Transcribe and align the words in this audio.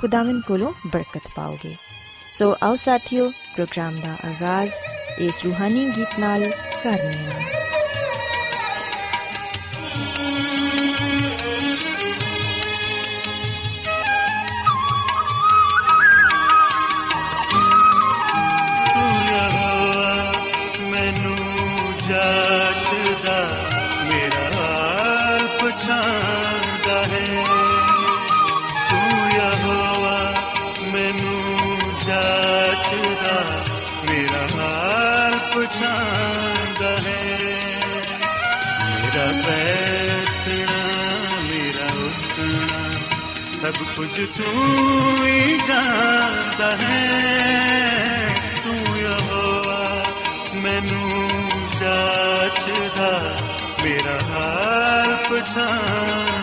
ਖੁਦਾਵੰਦ 0.00 0.42
ਕੋਲੋਂ 0.42 0.72
ਬਰਕਤ 0.86 1.28
ਪਾਓਗੇ 1.36 1.74
ਸੋ 2.32 2.54
ਆਓ 2.62 2.76
ਸਾਥਿਓ 2.76 3.30
ਪ੍ਰੋਗਰਾਮ 3.54 4.00
ਦਾ 4.00 4.16
ਆਗਾਜ਼ 4.24 4.74
ਇਸ 5.18 5.44
ਰੂਹਾਨੀ 5.44 5.88
ਗੀਤ 5.96 6.18
ਨਾਲ 6.18 6.50
ਕਰਨੇ 6.82 7.26
ਆ 7.26 7.56
ਜਾਚਦਾ 22.08 23.38
ਮੇਰਾ 24.04 24.50
ਹਾਲ 24.54 25.46
ਪਛਾਣਦਾ 25.60 26.35
ਸਭ 43.66 43.84
ਕੁਝ 43.96 44.08
ਤੂੰ 44.08 45.26
ਹੀ 45.26 45.58
ਜਾਣਦਾ 45.68 46.76
ਹੈ। 46.76 48.28
ਤੂੰ 48.64 48.98
ਯਹੋਵਾ 48.98 50.04
ਮੈਨੂੰ 50.54 51.50
ਜਾਚਦਾ 51.80 53.10
ਮੇਰਾ 53.82 54.18
ਹਾਲ 54.28 55.16
ਪਛਾਣਦਾ 55.30 56.35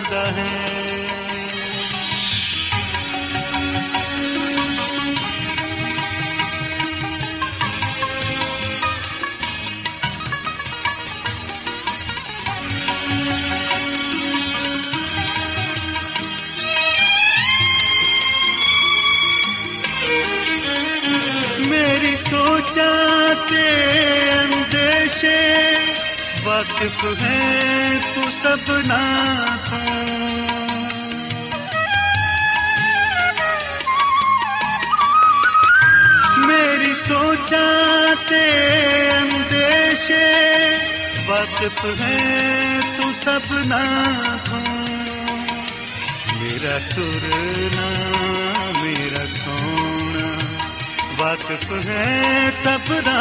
ਸੋਚਾਂ 22.33 23.35
ਤੇ 23.35 23.65
ਅੰਦੇਸ਼ੇ 24.41 25.37
ਵਾਕਿਫ 26.43 27.21
ਹੈ 27.21 27.99
ਤੂੰ 28.15 28.31
ਸਭਨਾ 28.31 29.01
ਤੋਂ। 29.69 29.91
ਮੇਰੀ 36.47 36.93
ਸੋਚਾਂ 36.95 38.15
ਤੇ 38.29 38.43
ਅੰਦੇਸ਼ੇ 39.17 40.25
ਵਾਕਿਫ 41.27 41.85
ਹੈ 42.01 42.81
ਤੂੰ 42.97 43.13
ਸਭਨਾ 43.13 43.83
ਤੋਂ। 44.49 44.65
ਮੇਰਾ 46.39 46.79
ਤੁਰਨਾ 46.95 47.87
ਮੇਰਾ 48.83 49.25
ਸੋਣਾ 49.25 49.62
ਵਾਕਿਫ 51.23 51.71
ਹੈ 51.85 52.49
ਸਭ 52.53 52.87
ਦਾ 53.05 53.19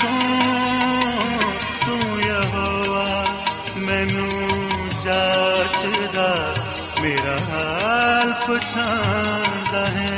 ਤੂੰ 0.00 1.52
ਤੂੰ 1.84 2.20
ਯਹੋਵਾ 2.20 3.04
ਮੈਨੂੰ 3.78 4.30
ਜਾਚਦਾ 5.04 6.28
ਮੇਰਾ 7.00 7.38
ਹਾਲ 7.44 8.32
ਪਛਾਣਦਾ 8.48 9.86
ਹੈ 9.88 10.17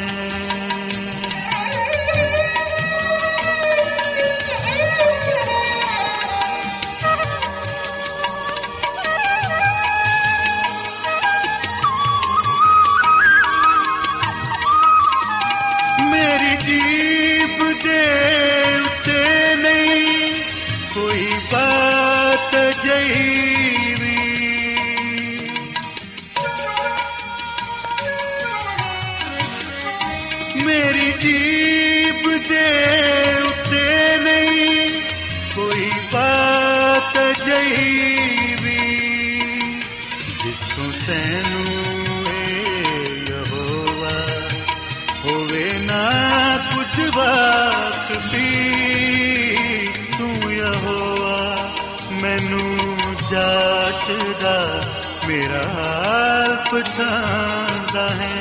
ਹਾਲ 56.72 56.82
ਪਛਾਣਦਾ 56.82 58.08
ਹੈ 58.10 58.39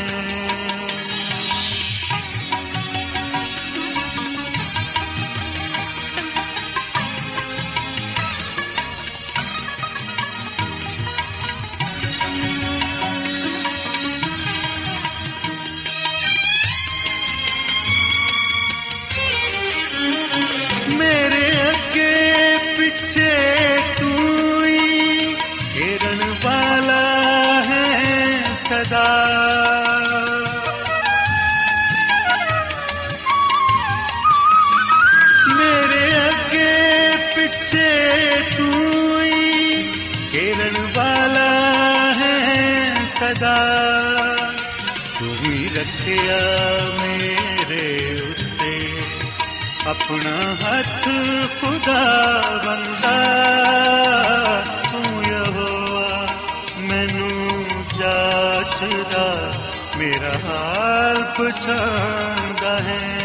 मेरा 59.99 60.33
हाल 60.43 61.17
पछांदा 61.37 62.75
है। 62.83 63.19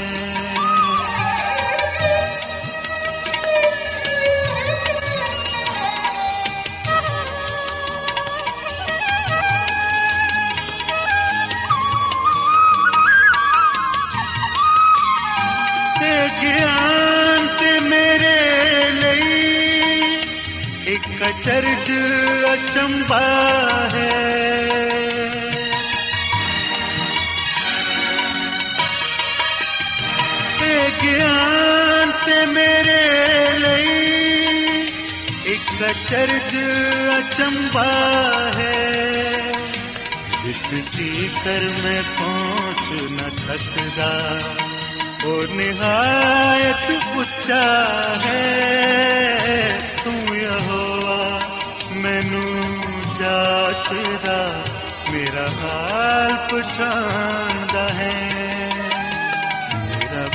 एक 20.94 21.22
अचरज 21.22 21.88
अचंबा 22.44 23.20
है। 23.92 24.43
ਇੱਕ 36.14 36.24
ਅਚਰਜ 36.24 36.54
ਅਚੰਬਾ 37.18 37.84
ਹੈ 38.56 39.42
ਜਿਸ 40.44 40.64
ਸੀਕਰ 40.88 41.62
ਮੈਂ 41.84 42.02
ਪਹੁੰਚ 42.10 43.12
ਨਾ 43.12 43.28
ਸਕਦਾ 43.28 44.10
ਉਹ 45.24 45.54
ਨਿਹਾਇਤ 45.56 46.90
ਉੱਚਾ 47.18 47.62
ਹੈ 48.24 48.42
ਤੂੰ 50.04 50.36
ਯਹੋਵਾ 50.36 51.40
ਮੈਨੂੰ 51.96 52.82
ਜਾਚਦਾ 53.18 54.38
ਮੇਰਾ 55.10 55.46
ਹਾਲ 55.62 56.36
ਪਛਾਣਦਾ 56.50 57.88
ਹੈ 57.90 58.12
ਮੇਰਾ 60.02 60.28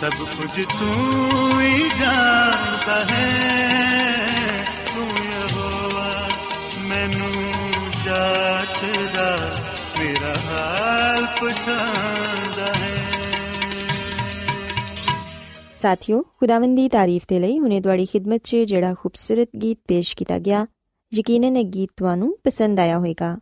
ਸਭ 0.00 0.12
ਕੁਝ 0.30 0.64
ਤੂੰ 0.66 1.60
ਹੀ 1.60 1.88
ਜਾਣਦਾ 2.00 2.94
ਹੈ 3.06 4.64
ਤੂੰ 4.86 5.04
ਯਹੋਵਾ 5.16 6.06
ਮੈਨੂੰ 6.88 7.32
ਜਾਚਦਾ 7.96 9.26
ਮੇਰਾ 9.98 10.32
ਹਾਲ 10.44 11.26
ਪਛਾਣਦਾ 11.36 12.72
ਹੈ 12.74 12.94
ਸਾਥਿਓ 15.76 16.22
ਖੁਦਾਵੰਦ 16.40 16.76
ਦੀ 16.76 16.88
ਤਾਰੀਫ 16.88 17.26
ਤੇ 17.28 17.40
ਲਈ 17.40 17.58
ਹੁਨੇ 17.58 17.80
ਤੁਹਾਡੀ 17.80 18.06
ਖਿਦਮਤ 18.06 18.44
'ਚ 18.44 18.64
ਜਿਹੜਾ 18.64 18.94
ਖੂਬਸੂਰਤ 18.94 19.48
ਗੀਤ 19.62 19.78
ਪੇਸ਼ 19.88 20.14
ਕੀਤਾ 20.16 20.38
ਗਿਆ 20.38 20.66
ਯਕੀਨਨ 21.12 21.56
ਇਹ 21.56 21.64
ਗੀਤ 21.66 21.90
ਤੁਹਾਨੂੰ 21.96 22.34
ਪਸੰਦ 22.44 22.80
ਆਇਆ 22.80 22.98
ਹੋਵੇਗਾ 22.98 23.36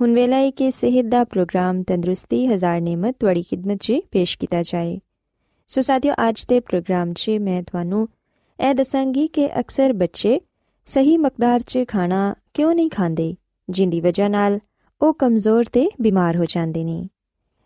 ਹੁਣ 0.00 0.14
ਵੇਲਾ 0.14 0.36
ਹੈ 0.36 0.50
ਕਿ 0.50 0.70
ਸਿਹਤ 0.70 1.04
ਦਾ 1.04 1.22
ਪ੍ਰੋਗਰਾਮ 1.26 1.82
ਤੰਦਰੁਸਤੀ 1.82 2.46
ਹਜ਼ਾਰ 2.46 2.80
ਨਿਮਤ 2.80 3.14
ਤੁਹਾਡੀ 3.20 3.42
ਖਿਦਮਤ 3.42 3.78
'ਚ 3.78 4.00
ਪੇਸ਼ 4.10 4.36
ਕੀਤਾ 4.38 4.62
ਜਾਏ 4.62 4.98
ਸੋ 5.70 5.80
ਸਾਥਿਓ 5.80 6.12
ਅੱਜ 6.28 6.44
ਦੇ 6.48 6.60
ਪ੍ਰੋਗਰਾਮ 6.60 7.12
'ਚ 7.12 7.30
ਮੈਂ 7.30 7.62
ਤੁਹਾਨੂੰ 7.62 8.08
ਇਹ 8.58 8.74
ਦੱਸਾਂਗੀ 8.74 9.26
ਕਿ 9.26 9.46
ਅਕਸਰ 9.60 9.92
ਬੱਚੇ 9.92 10.40
ਸਹੀ 10.86 11.16
ਮਕਦਾਰ 11.16 11.60
'ਚ 11.60 11.84
ਖਾਣਾ 11.88 12.34
ਕਿਉਂ 12.54 12.74
ਨਹੀਂ 12.74 12.90
ਖਾਂਦੇ, 12.90 13.34
ਜਿੰਦੀ 13.68 14.00
ਵਜ੍ਹਾ 14.00 14.28
ਨਾਲ 14.28 14.58
ਉਹ 15.02 15.14
ਕਮਜ਼ੋਰ 15.14 15.64
ਤੇ 15.64 15.88
ਬਿਮਾਰ 16.00 16.36
ਹੋ 16.36 16.44
ਜਾਂਦੇ 16.44 16.84
ਨੇ। 16.84 17.08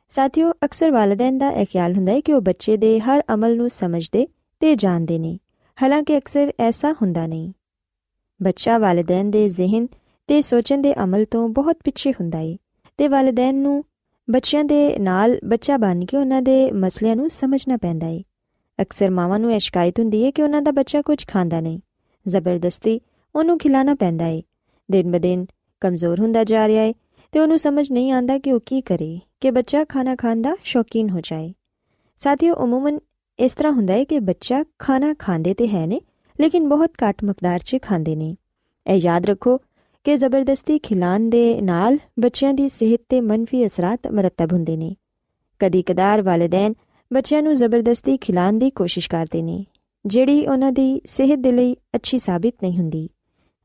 ਸਾਥੀਓ, 0.09 0.53
ਅਕਸਰ 0.65 0.91
ਵਾਲਿਦੈਨ 0.91 1.39
ਦਾ 1.39 1.51
ਇਹ 1.51 1.67
ਖਿਆਲ 1.67 1.95
ਹੁੰਦਾ 1.95 2.13
ਹੈ 2.13 2.21
ਕਿ 2.21 2.33
ਉਹ 2.33 2.41
ਬੱਚੇ 2.41 2.77
ਦੇ 2.77 3.01
ਹਰ 3.01 3.23
ਅਮਲ 3.35 3.57
ਨੂੰ 3.57 3.71
ਸਮਝਦੇ 3.71 4.27
ਤੇ 4.61 4.75
ਜਾਣਦੇ 4.75 5.19
ਨੇ, 5.19 5.39
ਹਾਲਾਂਕਿ 5.83 6.19
ਅਕਸਰ 6.19 6.53
ਐਸਾ 6.61 6.93
ਹੁੰਦਾ 6.93 7.27
ਨਹੀਂ। 7.27 7.53
ਬੱਚਾ 8.43 8.79
ਵਾਲਿਦੈਨ 8.79 9.31
ਦੇ 9.31 9.49
ਜ਼ਿਹਨ 9.49 9.87
ਤੇ 10.27 10.43
ਸੋਚਣ 10.43 10.83
ਦੇ 10.83 10.95
ਅਮਲ 11.05 11.25
ਤੋਂ 11.25 11.49
ਬਹੁਤ 11.49 11.79
ਪਿੱਛੇ 11.85 12.13
ਹੁੰਦਾ 12.13 12.39
ਹੈ 12.39 12.57
ਤੇ 12.99 13.09
ਵਾਲਿਦੈਨ 13.09 13.55
ਨੂੰ 13.55 13.85
ਬੱਚਿਆਂ 14.29 14.65
ਦੇ 14.65 14.97
ਨਾਲ 14.99 15.39
ਬੱਚਾ 15.45 15.77
ਬਣ 15.77 16.05
ਕੇ 16.05 16.17
ਉਹਨਾਂ 16.17 16.43
ਦੇ 16.43 16.73
ਮਸਲਿਆਂ 16.73 17.17
ਨੂੰ 17.17 17.31
ਸਮਝਣਾ 17.31 17.77
ਪੈਂਦਾ 17.77 18.07
ਹੈ 18.07 18.21
ਅਕਸਰ 18.83 19.11
ਮਾਵਾਂ 19.11 19.39
ਨੂੰ 19.39 19.53
ਇਹ 19.53 19.59
ਸ਼ਿਕਾਇਤ 19.59 20.01
ਹੁੰਦੀ 20.01 20.25
ਹੈ 20.25 20.31
ਕਿ 20.31 20.43
ਉਹਨਾਂ 20.43 20.63
ਦਾ 20.63 20.71
ਬੱਚਾ 20.71 21.03
ਕੁਝ 21.03 21.27
ਖਾਂਦਾ 21.27 21.61
ਨਹੀਂ। 21.61 21.81
ਜ਼ਬਰਦਸਤੀ 22.27 23.01
ਉਹਨੂੰ 23.35 23.59
ਖਿਲਾਣਾ 23.59 23.95
ਪੈਂਦਾ 23.95 24.25
ਹੈ 24.25 24.43
ਦਿਨ 24.91 25.11
ਬਦਿਨ 25.11 25.47
ਕਮਜ਼ੋਰ 25.81 26.21
ਹੁੰਦਾ 26.21 26.45
ਜਾ 26.45 26.69
ਰਿਹਾ 26.69 26.83
ਹੈ 26.83 26.93
ਤੇ 27.33 27.41
ਉਹਨੂੰ 27.41 27.59
ਸਮਝ 27.59 27.93
ਨਹੀਂ 27.93 28.13
ਆਂਦਾ 28.13 28.39
ਕਿ 28.39 28.53
ਉਹ 28.53 28.61
ਕੀ 28.67 28.81
ਕਰੇ, 28.81 29.21
ਕਿ 29.41 29.51
ਬੱਚਾ 29.51 29.85
ਖਾਣਾ 29.85 30.17
ਖਾਣ 30.17 30.43
ਦਾ 30.43 30.57
ਸ਼ੌਕੀਨ 30.65 31.11
ਹੋ 31.11 31.21
ਜਾਏ। 31.21 31.53
ਸਾਥੀਓ, 32.19 32.55
ਉਮੂਮਨ 32.55 32.99
ਇਸ 33.39 33.53
ਤਰ੍ਹਾਂ 33.53 33.73
ਹੁੰਦਾ 33.73 33.95
ਹੈ 33.95 34.05
ਕਿ 34.05 34.21
ਬੱਚਾ 34.21 34.65
ਖਾਣਾ 34.79 35.15
ਖਾਂਦੇ 35.19 35.55
ਤੇ 35.55 35.69
ਹੈ 35.69 35.87
ਨੇ, 35.87 36.01
ਲੇਕਿਨ 36.41 36.69
ਬਹੁਤ 36.69 36.91
ਘੱਟ 37.09 37.25
ਮਕਦਾਰ 37.25 37.59
'ਚ 37.59 37.77
ਖਾਂਦੇ 37.83 38.17
ਨੇ। 38.17 38.37
ਇਹ 38.87 38.97
ਯਾਦ 38.97 39.27
ਰੱਖੋ 39.27 39.61
ਕਿ 40.05 40.17
ਜ਼ਬਰਦਸਤੀ 40.17 40.79
ਖਿਲਾਣ 40.79 41.29
ਦੇ 41.31 41.61
ਨਾਲ 41.61 41.99
ਬੱਚਿਆਂ 42.21 42.53
ਦੀ 42.55 42.69
ਸਿਹਤ 42.69 43.01
ਤੇ 43.09 43.21
ਮੰਫੀ 43.21 43.67
ਅਸਰਾਂ 43.67 43.97
ਮਰਤਬ 44.13 44.53
ਹੁੰਦੇ 44.53 44.77
ਨੇ। 44.77 44.95
ਕਦੀ 45.61 45.83
ਕਦਾਰ 45.83 46.23
ਵਾਲਿਦੈਨ 46.23 46.75
ਬੱਚਿਆਂ 47.11 47.43
ਨੂੰ 47.43 47.55
ਜ਼ਬਰਦਸਤੀ 47.55 48.17
ਖਿਲਾਣ 48.17 48.53
ਦੀ 48.53 48.71
ਕੋਸ਼ਿਸ਼ 48.71 49.09
ਕਰਦੇ 49.11 49.43
ਨੇ, 49.43 49.65
ਜਿਹੜੀ 50.05 50.47
ਉਹਨਾਂ 50.47 50.73
ਦੀ 50.73 51.01
ਸਿਹਤ 51.07 51.39
ਦੇ 51.39 51.53
ਲਈ 51.53 51.75
ਅੱਛੀ 51.95 52.19
ਸਾਬਿਤ 52.19 52.55
ਨਹੀਂ 52.63 52.79
ਹੁੰਦੀ। 52.79 53.09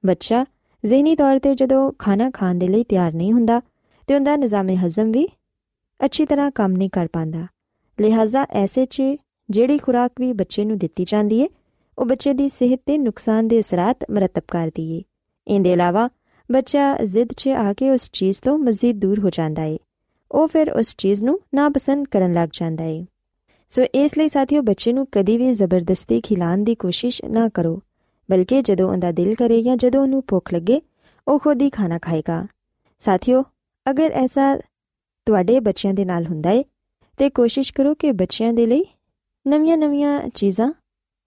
ਬੱਚਾ 0.04 0.46
ਜ਼ਿਹਨੀ 0.84 1.16
ਤੌਰ 1.16 1.40
ਤੇ 1.40 1.54
ਜਦੋਂ 1.56 1.92
ਖਾਣਾ 2.00 2.30
ਖਾਣ 2.30 2.56
ਦੇ 2.56 2.68
ਲਈ 2.68 2.84
ਤਿਆਰ 2.84 3.14
ਨਹੀਂ 3.14 3.34
ਹੁੰਦਾ, 3.34 3.62
ਤੇ 4.08 4.16
ਉਹਦਾ 4.16 4.36
ਨਿਜ਼ਾਮੇ 4.36 4.76
ਹਜ਼ਮ 4.76 5.12
ਵੀ 5.12 5.28
ਅੱਛੀ 6.00 6.26
ਤਰ੍ਹਾਂ 6.26 6.52
ਕੰਮ 6.52 6.72
ਨਹੀਂ 6.72 6.90
ਕਰ 6.90 7.08
ਪਾਉਂਦਾ। 7.08 7.48
ਲਿਹਾਜ਼ਾ 7.98 8.46
ਐਸੇ 8.52 8.86
'ਚ 8.86 9.02
ਜਿਹੜੀ 9.50 9.78
ਖੁਰਾਕ 9.78 10.12
ਵੀ 10.20 10.32
ਬੱਚੇ 10.34 10.66
ਨੂੰ 10.66 10.78
ਦਿੱਤੀ 10.78 11.06
ਜਾਂਦੀ 11.08 11.40
ਏ, 11.40 11.48
ਉਹ 11.98 12.06
ਬੱਚੇ 12.06 12.34
ਦੀ 12.34 12.50
ਸਿਹਤ 12.50 12.82
ਤੇ 12.86 12.98
ਨੁਕਸਾਨ 12.98 13.48
ਦੇ 13.48 13.60
ਅਸਰਾਂ 13.60 13.94
ਮਰਤਬ 14.12 14.44
ਕਰਦੀ 14.48 14.92
ਏ। 14.92 15.02
ਇਹਦੇ 15.48 15.74
ਇਲਾਵਾ 15.74 16.10
ਬੱਚਾ 16.52 16.98
ਜ਼ਿੱਦ 17.04 17.30
'ਚ 17.38 17.48
ਆ 17.48 17.74
ਕੇ 17.74 17.92
ਉਸ 17.92 18.10
ਚੀਜ਼ 18.12 18.42
ਤੋਂ 18.42 18.58
ਮਜ਼ੀਦ 18.58 19.00
ਦੂਰ 19.00 19.20
ਹੋ 19.20 19.30
ਜਾਂਦਾ 19.30 19.64
ਏ। 19.64 19.78
ਉਹ 20.32 20.48
ਫਿਰ 20.48 20.72
ਉਸ 20.72 20.96
ਚੀਜ਼ 20.98 21.24
ਨੂੰ 21.24 21.40
ਨਾਪਸੰਦ 21.54 22.08
ਕਰਨ 22.08 22.34
ਲੱਗ 22.34 22.50
ਜਾਂਦਾ 22.54 22.84
ਏ। 22.84 23.06
ਸੋ 23.70 23.84
ਇਸ 23.84 24.18
ਲਈ 24.18 24.30
ਸਾਥੀਓ 24.30 24.62
ਬੱਚੇ 24.62 24.94
ਨੂੰ 24.94 25.08
ਕਦੀ 25.12 25.38
ਵੀ 25.38 25.54
ਜ਼ਬਰਦਸਤੀ 25.54 26.22
ਖਿਲਾਣ 26.22 26.58
ਦੀ 26.58 26.76
ਕੋਸ਼ਿਸ਼ 26.76 27.22
ਨਾ 27.26 27.50
ਕਰੋ, 27.50 27.82
ਬਲਕਿ 28.32 28.62
ਜਦੋਂ 28.62 28.92
ਉਹਦਾ 28.92 29.12
ਦਿਲ 29.12 29.36
ਕਰੇ 29.36 29.64
ਜਾਂ 29.64 29.78
ਜਦੋਂ 29.78 30.02
ਉਹਨੂੰ 30.02 30.24
ਭੁੱਖ 30.28 30.54
ਲੱਗੇ, 30.54 30.82
ਉਹ 31.28 31.40
ਖੁਦ 31.40 31.62
ਹੀ 31.62 31.70
ਖਾਣਾ 31.70 32.00
ਖਾਏਗਾ। 32.00 32.48
ਸਾਥੀਓ, 33.00 33.44
ਅਗਰ 33.90 34.12
ਐਸਾ 34.12 34.58
ਤੁਹਾਡੇ 35.26 35.60
ਬੱਚਿਆਂ 35.60 35.94
ਦੇ 35.94 36.06
ਨਾਲ 36.06 36.26
ਹੁੰਦਾ 36.26 36.52
ਏ, 36.52 36.66
ਤੇ 37.18 37.30
ਕੋਸ਼ਿਸ਼ 37.30 37.74
ਕਰੋ 37.74 37.94
ਕਿ 37.94 38.12
ਬੱਚਿਆਂ 38.12 38.54
ਦੇ 38.54 38.66
ਲਈ 38.66 38.86
ਨਵੀਆਂ-ਨਵੀਆਂ 39.48 40.30
ਚੀਜ਼ਾਂ 40.36 40.74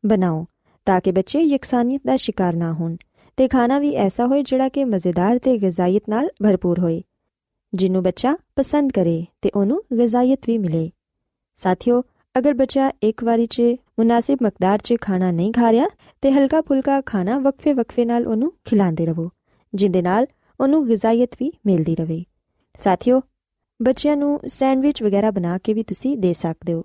ਬਣਾਓ, 0.06 0.46
ਤਾਂ 0.86 1.00
ਕਿ 1.00 1.12
ਬੱਚੇ 1.12 1.40
ਯਕਸਾਨੀਅਤ 1.40 2.02
ਦਾ 2.06 2.16
ਸ਼ਿਕਾਰ 2.16 2.54
ਨਾ 2.54 2.72
ਹੋਣ। 2.72 2.96
ਤੇ 3.36 3.48
ਖਾਣਾ 3.48 3.78
ਵੀ 3.78 3.94
ਐਸਾ 3.94 4.26
ਹੋਏ 4.26 4.42
ਜਿਹੜਾ 4.42 4.68
ਕਿ 4.68 4.84
ਮਜ਼ੇਦਾਰ 4.84 5.38
ਤੇ 5.38 5.58
ਗਜ਼ਾਇਤ 5.58 6.02
ਨਾਲ 6.08 6.28
ਭਰਪੂਰ 6.42 6.78
ਹੋਏ। 6.78 7.02
ਜਿਹਨੂੰ 7.74 8.02
ਬੱਚਾ 8.02 8.36
ਪਸੰਦ 8.56 8.92
ਕਰੇ 8.92 9.26
ਤੇ 9.42 9.50
ਉਹਨੂੰ 9.54 9.82
ਗਜ਼ਾਇਤ 10.00 10.40
ਵੀ 10.46 10.58
ਮਿਲੇ। 10.58 10.90
ਸਾਥੀਓ, 11.56 12.02
ਅਗਰ 12.38 12.54
ਬੱਚਾ 12.54 12.92
ਇੱਕ 13.02 13.24
ਵਾਰੀ 13.24 13.46
'ਚ 13.46 13.60
ਮੁਨਾਸਿਬ 13.98 14.38
ਮਕਦਾਰ 14.42 14.78
'ਚ 14.78 14.94
ਖਾਣਾ 15.00 15.30
ਨਹੀਂ 15.30 15.52
ਖਾ 15.52 15.72
ਰਿਹਾ, 15.72 15.86
ਤੇ 16.20 16.32
ਹਲਕਾ 16.32 16.60
ਫੁਲਕਾ 16.60 17.00
ਖਾਣਾ 17.00 17.38
ਵਕਫੇ-ਵਕਫੇ 17.38 18.04
ਨਾਲ 18.04 18.26
ਉਹਨੂੰ 18.26 18.52
ਖਿਲਾਉਂਦੇ 18.64 19.06
ਰਹੋ 19.06 19.30
ਜਿੰਦੇ 19.74 20.02
ਨਾਲ 20.02 20.26
ਉਹਨੂੰ 20.60 20.88
ਗਜ਼ਾਇਤ 20.88 21.30
ਵੀ 21.40 21.52
ਮਿਲਦੀ 21.66 21.96
ਰਹੇ 21.96 22.24
ਸਾਥੀਓ, 22.78 23.22
ਬੱਚਿਆਂ 23.82 24.16
ਨੂੰ 24.16 24.40
ਸੈਂਡਵਿਚ 24.46 25.02
ਵਗੈਰਾ 25.02 25.30
ਬਣਾ 25.30 25.58
ਕੇ 25.58 25.74
ਵੀ 25.74 25.82
ਤੁਸੀਂ 25.82 26.18
ਦੇ 26.18 26.32
ਸਕਦੇ 26.32 26.72
ਹੋ, 26.72 26.84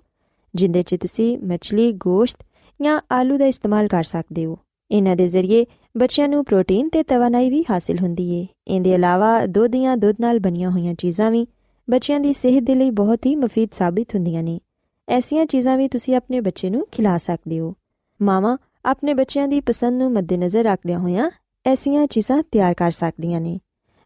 ਜਿੰਦੇ 0.54 0.82
'ਚ 0.82 0.94
ਤੁਸੀਂ 0.94 1.38
ਮੱਛਲੀ, 1.38 1.92
ਗੋਸ਼ਤ 1.92 2.46
ਜਾਂ 2.82 3.00
ਆਲੂ 3.12 3.38
ਦਾ 3.38 3.46
ਇਸਤੇਮਾਲ 3.46 3.88
ਕਰ 3.88 4.04
ਸਕਦੇ 4.04 4.44
ਹੋ। 4.44 4.58
ਇਹਨਾਂ 4.90 5.16
ਦੇ 5.16 5.28
ਜ਼ਰੀਏ 5.28 5.66
ਬੱਚਿਆਂ 5.98 6.28
ਨੂੰ 6.28 6.44
ਪ੍ਰੋਟੀਨ 6.44 6.88
ਤੇ 6.88 7.02
ਤਵਾਨਾਈ 7.02 7.50
ਵੀ 7.50 7.64
ਹਾਸਿਲ 7.70 7.98
ਹੁੰਦੀ 7.98 8.30
ਏ। 8.40 8.46
ਇਹਦੇ 8.68 8.94
ਇਲਾਵਾ 8.94 9.46
ਦੁੱਧ 9.46 9.76
ਜਾਂ 9.76 9.96
ਦੁੱਧ 9.96 10.16
ਨਾਲ 10.20 10.38
ਬਣੀਆਂ 10.38 10.70
ਹੋਈਆਂ 10.70 10.94
ਚੀਜ਼ਾਂ 10.94 11.30
ਵੀ 11.30 11.46
ਬੱਚਿਆਂ 11.90 12.20
ਦੀ 12.20 12.32
ਸਿਹਤ 12.32 12.64
ਦੇ 12.64 12.74
ਲਈ 12.74 12.90
ਬਹੁਤ 12.90 13.26
ਹੀ 13.26 13.36
ਮਫੀਦ 13.36 13.68
ਸਾਬਿਤ 13.78 14.14
ਹੁੰਦੀਆਂ 14.14 14.42
ਨੇ। 14.42 14.60
ਐਸੀਆਂ 15.08 15.46
ਚੀਜ਼ਾਂ 15.46 15.76
ਵੀ 15.76 15.88
ਤੁਸੀਂ 15.88 16.16
ਆਪਣੇ 16.16 16.40
ਬੱਚੇ 16.40 16.70
ਨੂੰ 16.70 16.86
ਖਿਲਾ 16.92 17.18
ਸਕਦੇ 17.18 17.60
ਹੋ। 17.60 17.74
ਮਾਵਾਂ 18.22 18.58
ਆਪਣੇ 18.84 19.14
ਬੱਚਿਆਂ 19.14 19.48
ਦੀ 19.48 19.60
ਪਸੰਦ 19.60 20.02
ਨੂੰ 20.02 20.12
ਮੱਦੇਨਜ਼ਰ 20.12 20.64
ਰੱਖਦਿਆਂ 20.64 20.98
ਹੋਇਆਂ 20.98 21.30
ਐਸੀਆਂ 21.66 22.06
ਚੀਜ਼ਾਂ 22.06 22.42
ਤਿਆਰ 22.42 22.74
ਕਰ 22.74 22.90
ਸਕਦੀਆਂ 22.90 23.40
ਨੇ। 23.40 23.58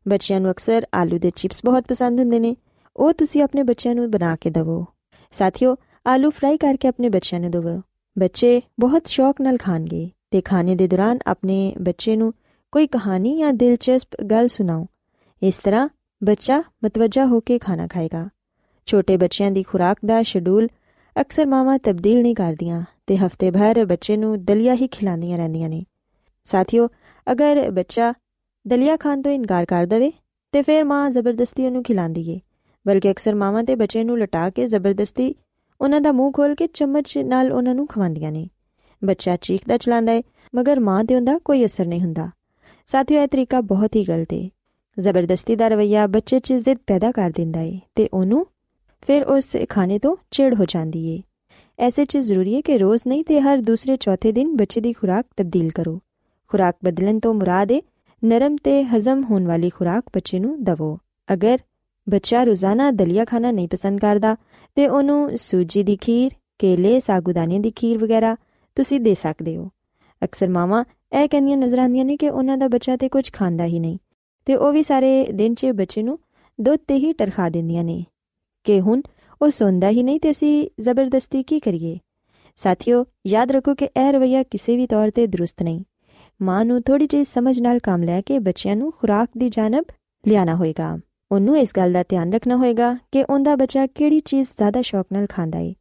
ਬੱਚਿਆਂ 0.09 0.41
ਨੂੰ 0.41 0.51
ਅਕਸਰ 0.51 0.87
ਆਲੂ 0.95 1.19
ਦੇ 1.19 1.33
ਚਿਪਸ 1.37 1.61
ਬਹੁਤ 1.65 1.85
ਪਸੰਦ 1.89 2.21
ਹੁੰਦੇ 2.21 2.41
ਨੇ। 2.41 2.57
ਉਹ 2.97 3.13
ਤੁਸੀਂ 3.13 3.43
ਆਪਣੇ 3.43 3.63
ਬੱਚਿਆਂ 3.63 3.95
ਨੂੰ 3.95 4.11
ਬਣਾ 4.11 4.37
ਕੇ 4.37 4.51
ਦਿਵੋ। 4.51 4.87
ਸਾਥੀਓ, 5.31 5.77
ਆਲੂ 6.07 6.31
ਫਰਾਈ 6.31 6.57
ਕਰਕੇ 6.57 6.89
ਆਪਣੇ 6.89 7.09
ਬੱਚਿਆਂ 7.09 7.41
ਨੂੰ 7.41 7.51
ਦਿਵੋ। 7.51 7.81
ਬੱਚੇ 8.19 8.61
ਬਹੁਤ 8.81 9.07
ਸ਼ੌਕ 9.07 9.41
ਨਾਲ 9.41 9.57
ਖਾਣਗੇ। 9.57 10.11
ਤੇ 10.33 10.41
ਖਾਣੇ 10.41 10.75
ਦੇ 10.75 10.87
ਦੌਰਾਨ 10.89 11.19
ਆਪਣੇ 11.27 11.75
ਬੱਚੇ 11.81 12.17
ਨੂੰ 12.17 12.33
ਕੋਈ 12.73 12.87
ਕਹਾਣੀ 12.87 13.39
ਜਾਂ 13.39 13.53
ਦਿਲਚਸਪ 13.53 14.23
ਗੱਲ 14.31 14.49
ਸੁਣਾਓ। 14.49 14.87
ਇਸ 15.43 15.59
ਤਰ੍ਹਾਂ 15.59 15.89
ਬੱਚਾ 16.23 16.63
ਮਤਵਜਾ 16.85 17.27
ਹੋ 17.27 17.41
ਕੇ 17.41 17.59
ਖਾਣਾ 17.59 17.87
ਖਾਏਗਾ। 17.87 18.29
ਛੋਟੇ 18.89 19.17
ਬੱਚਿਆਂ 19.17 19.51
ਦੀ 19.51 19.63
ਖੁਰਾਕ 19.63 19.99
ਦਾ 20.07 20.23
ਸ਼ਡਿਊਲ 20.23 20.69
ਅਕਸਰ 21.17 21.47
ਮਾਵਾਂ 21.47 21.79
ਤਬਦੀਲ 21.79 22.21
ਨਹੀਂ 22.23 22.35
ਕਰਦੀਆਂ 22.35 22.83
ਤੇ 23.07 23.17
ਹਫ਼ਤੇ 23.17 23.51
ਭਰ 23.51 23.85
ਬੱਚੇ 23.85 24.17
ਨੂੰ 24.17 24.45
ਦਲੀਆ 24.45 24.75
ਹੀ 24.75 24.89
ਖਿਲਾਉਂਦੀਆਂ 24.89 25.37
ਰਹਿੰਦੀਆਂ 25.39 25.69
ਨੇ। 25.69 25.83
ਸਾਥੀਓ, 26.47 26.89
ਅਗਰ 27.27 27.71
ਬੱਚਾ 27.71 28.13
ਦਲੀਆ 28.65 28.97
ਖਾਣ 28.97 29.23
ਤੋਂ 29.23 29.33
ਇਨਕਾਰ 29.33 29.65
ਕਰ 29.65 29.87
ਦਵੇ, 29.87 30.13
ਤੇ 30.53 30.63
ਫਿਰ 30.63 30.85
ਮਾਂ 30.85 31.11
ਜ਼ਬਰਦਸਤੀ 31.11 31.67
ਉਹਨੂੰ 31.67 31.83
ਖਿਲਾਉਂਦੀ 31.83 32.31
ਏ, 32.31 32.41
ਬਲਕਿ 32.87 33.11
ਅਕਸਰ 33.11 33.35
ਮਾਵਾਂ 33.35 33.65
ਤੇ 33.65 33.75
ਬੱਚੇ 33.75 34.05
ਨੂੰ 34.05 34.19
ਲਟਾ 34.19 34.49
ਕੇ 34.51 34.67
ਜ਼ਬਰਦਸਤੀ 34.67 35.35
ਉਹਨਾਂ 35.81 36.01
ਦਾ 36.01 36.13
ਮੂੰਹ 36.13 36.33
ਖੋਲ 36.33 36.55
ਕੇ 36.55 36.67
ਚਮਚ 36.67 37.19
ਨਾਲ 37.19 37.53
ਉਹਨਾਂ 37.53 37.75
ਨੂੰ 37.75 37.87
ਖਵਾਉਂਦੀਆਂ 37.87 38.33
ਨੇ। 38.33 38.49
ਬੱਚਾ 39.05 39.37
ਚੀਖਦਾ 39.37 39.77
ਚਲਾਉਂਦਾ 39.77 40.13
ਏ, 40.13 40.23
ਮਗਰ 40.55 40.81
ਮਾਂ 40.81 41.05
ਤੇ 41.05 41.17
ਉਹਦਾ 41.17 41.39
ਕੋਈ 41.39 41.65
ਅਸਰ 41.65 41.87
ਨਹੀਂ 41.87 42.01
ਹੁੰਦਾ। 42.01 42.31
ਸਾਥੀਓ, 42.87 43.23
ਇਹ 43.23 43.29
ਤਰੀਕਾ 43.29 43.61
ਬਹੁਤ 43.61 43.97
ਹੀ 43.97 44.05
ਗਲਤ 44.05 44.35
ਏ। 44.35 44.51
ਜ਼ਬਰਦਸਤੀ 44.99 45.57
ਦਾ 45.57 45.69
ਰਵਈਆ 45.69 46.07
ਬੱਚੇ 46.07 46.41
'ਚ 46.41 46.53
ਜ਼ਿੱਦ 46.53 46.79
ਪੈਦਾ 46.87 47.13
ਕਰ 47.13 47.31
ਦਿੰਦਾ 47.31 47.61
ਏ 47.61 47.81
ਤੇ 47.95 48.09
ਉਹਨੂੰ 48.15 48.47
ਫਿਰ 49.07 49.25
ਉਸ 49.25 49.57
ਖਾਣੇ 49.69 49.99
ਤੋਂ 49.99 50.17
ਚਿੜ 50.31 50.55
ਹੋ 50.55 50.65
ਜਾਂਦੀ 50.65 51.07
ਏ। 51.07 51.23
ਐਸੇ 51.79 52.05
'ਚ 52.05 52.19
ਜ਼ਰੂਰੀ 52.19 52.55
ਏ 52.55 52.63
ਕਿ 52.63 52.79
ਰੋਜ਼ 52.79 53.03
ਨਹੀਂ 53.07 53.25
ਤੇ 53.25 53.41
ਹਰ 53.41 53.59
ਦੂਸਰੇ 53.59 53.97
ਚੌਥੇ 53.97 54.33
ਦਿਨ 54.33 54.57
ਬੱਚੇ 54.57 54.81
ਦੀ 54.81 54.93
ਖੁਰਾਕ 54.93 55.27
ਤਬਦੀਲ 55.37 55.71
ਕਰੋ। 55.71 56.01
ਖੁਰਾਕ 56.49 56.77
ਬਦਲਣ 56.85 57.19
ਤੋਂ 57.19 57.35
ਮੁਰਾਦ 57.35 57.73
ਏ, 57.73 57.83
ਨਰਮ 58.25 58.57
ਤੇ 58.57 58.85
ਹਜ਼ਮ 58.85 59.25
ਹੋਣ 59.25 59.47
ਵਾਲੀ 59.47 59.71
ਖੁਰਾਕ 59.71 60.05
ਬੱਚੇ 60.15 60.39
ਨੂੰ 60.39 60.65
ਦਵੋ। 60.65 60.99
ਅਗਰ 61.33 61.59
ਬੱਚਾ 62.09 62.45
ਰੋਜ਼ਾਨਾ 62.45 62.91
ਦਲੀਆ 62.91 63.25
ਖਾਣਾ 63.25 63.51
ਨਹੀਂ 63.51 63.69
ਪਸੰਦ 63.69 64.01
ਕਰਦਾ 64.01 64.37
ਤੇ 64.75 64.89
ਉਹਨੂੰ 64.89 65.39
ਸੂਜੀ 65.39 65.83
ਦੀ 65.83 65.97
ਖੀਰ, 65.97 66.31
ਕੇਲੇ, 66.59 67.01
ਸਾਗੂਦਾਨੇ 67.01 67.59
ਦੀ 67.59 67.71
ਖੀਰ 67.71 67.99
ਵਗੈਰਾ 67.99 68.37
ਤੁਸੀਂ 68.75 69.01
ਦੇ 69.01 69.15
ਸਕਦੇ 69.15 69.57
ਹੋ। 69.57 69.71
ਅਕਸਰ 70.25 70.49
ਮਾਵਾਂ 70.49 70.85
ਇਹ 71.23 71.29
ਕਹਿੰਦੀਆਂ 71.29 71.57
ਨਜ਼ਰ 71.57 71.79
ਆਉਂਦੀਆਂ 71.79 72.05
ਨੇ 72.05 72.17
ਕਿ 72.17 72.31
ਉਹਨਾਂ 72.31 72.59
ਦਾ 72.59 72.69
ਬੱਚਾ 72.69 72.97
ਤੇ 72.97 73.09
ਕੁਝ 73.09 73.33
ਖਾਂਦਾ 73.33 73.65
ਹੀ 73.65 73.79
ਨਹੀਂ 73.79 73.99
ਤੇ 74.45 74.55
ਉਹ 74.55 74.73
ਵੀ 74.73 74.83
ਸਾਰੇ 74.83 75.27
ਦਿਨ 75.33 75.55
'ਚ 75.55 75.67
ਬੱਚੇ 75.67 76.03
ਨੂੰ 76.03 76.19
ਦੁੱਧ 76.61 76.79
ਤੇ 76.87 76.95
ਹੀ 76.95 77.13
ਟਰਖਾ 77.13 77.49
ਦਿੰਦੀਆਂ 77.49 77.85
ਨੇ 77.85 78.05
ਕਿ 78.65 78.81
ਹੁਣ 78.81 79.03
ਉਹ 79.43 79.51
ਸੌਂਦਾ 79.51 79.89
ਹੀ 79.89 80.03
ਨਹੀਂ 80.03 80.21
ਤੇ 80.21 80.31
ਅਸੀਂ 80.31 80.69
ਜ਼ਬਰਦਸਤੀ 80.81 81.43
ਕੀ 81.43 81.61
ਕਰੀਏ? 81.61 81.99
ਸਾਥੀਓ, 82.57 83.05
ਯਾਦ 83.27 83.51
ਰੱਖੋ 83.51 83.75
ਕਿ 83.75 83.85
ਇਹ 83.85 84.13
ਰਵਈਆ 84.13 84.43
ਕਿਸੇ 84.43 84.77
ਵੀ 84.77 84.87
ਤੌਰ 84.87 85.11
ਤੇ 85.11 85.27
ਦਰੁਸਤ 85.27 85.63
ਨਹੀਂ। 85.63 85.85
ਮਾਂ 86.43 86.65
ਨੂੰ 86.65 86.83
ਥੋੜੀ 86.83 87.07
ਜਿਹੀ 87.07 87.25
ਸਮਝ 87.25 87.61
ਨਾਲ 87.61 87.79
ਕੰਮ 87.79 88.03
ਲੈ 88.03 88.21
ਕੇ 88.21 88.39
ਬੱਚਿਆਂ 88.39 88.77
ਨੂੰ 88.77 88.93
ਖੁਰਾਕ 88.93 89.29
ਦੀ 89.39 89.49
ਜਾਨਬ 89.49 89.85
ਲਿਆਣਾ 90.29 90.55
ਹੋਏਗਾ। 90.55 90.99
ਉਹਨੂੰ 91.33 91.59
ਇਸ 91.59 91.73
ਗੱਲ 91.77 91.93
ਦਾ 91.93 92.05
ਧਿਆਨ 92.09 92.33
ਰੱਖਣਾ 92.33 92.57
ਹੋਏਗਾ 92.57 92.97
ਕਿ 93.13 93.25
ਉਹਦਾ 93.25 93.57
ਬੱਚਾ 93.57 93.87
ਕਿਹੜੀ 93.87 94.21
ਚੀਜ਼ 94.21 94.49
ਜ਼ਿਆਦਾ 94.57 94.83
ਸ਼ੌਕ 94.83 95.07
ਨਾਲ 95.13 95.27
ਖਾਂਦਾ 95.27 95.59
ਹੈ 95.59 95.73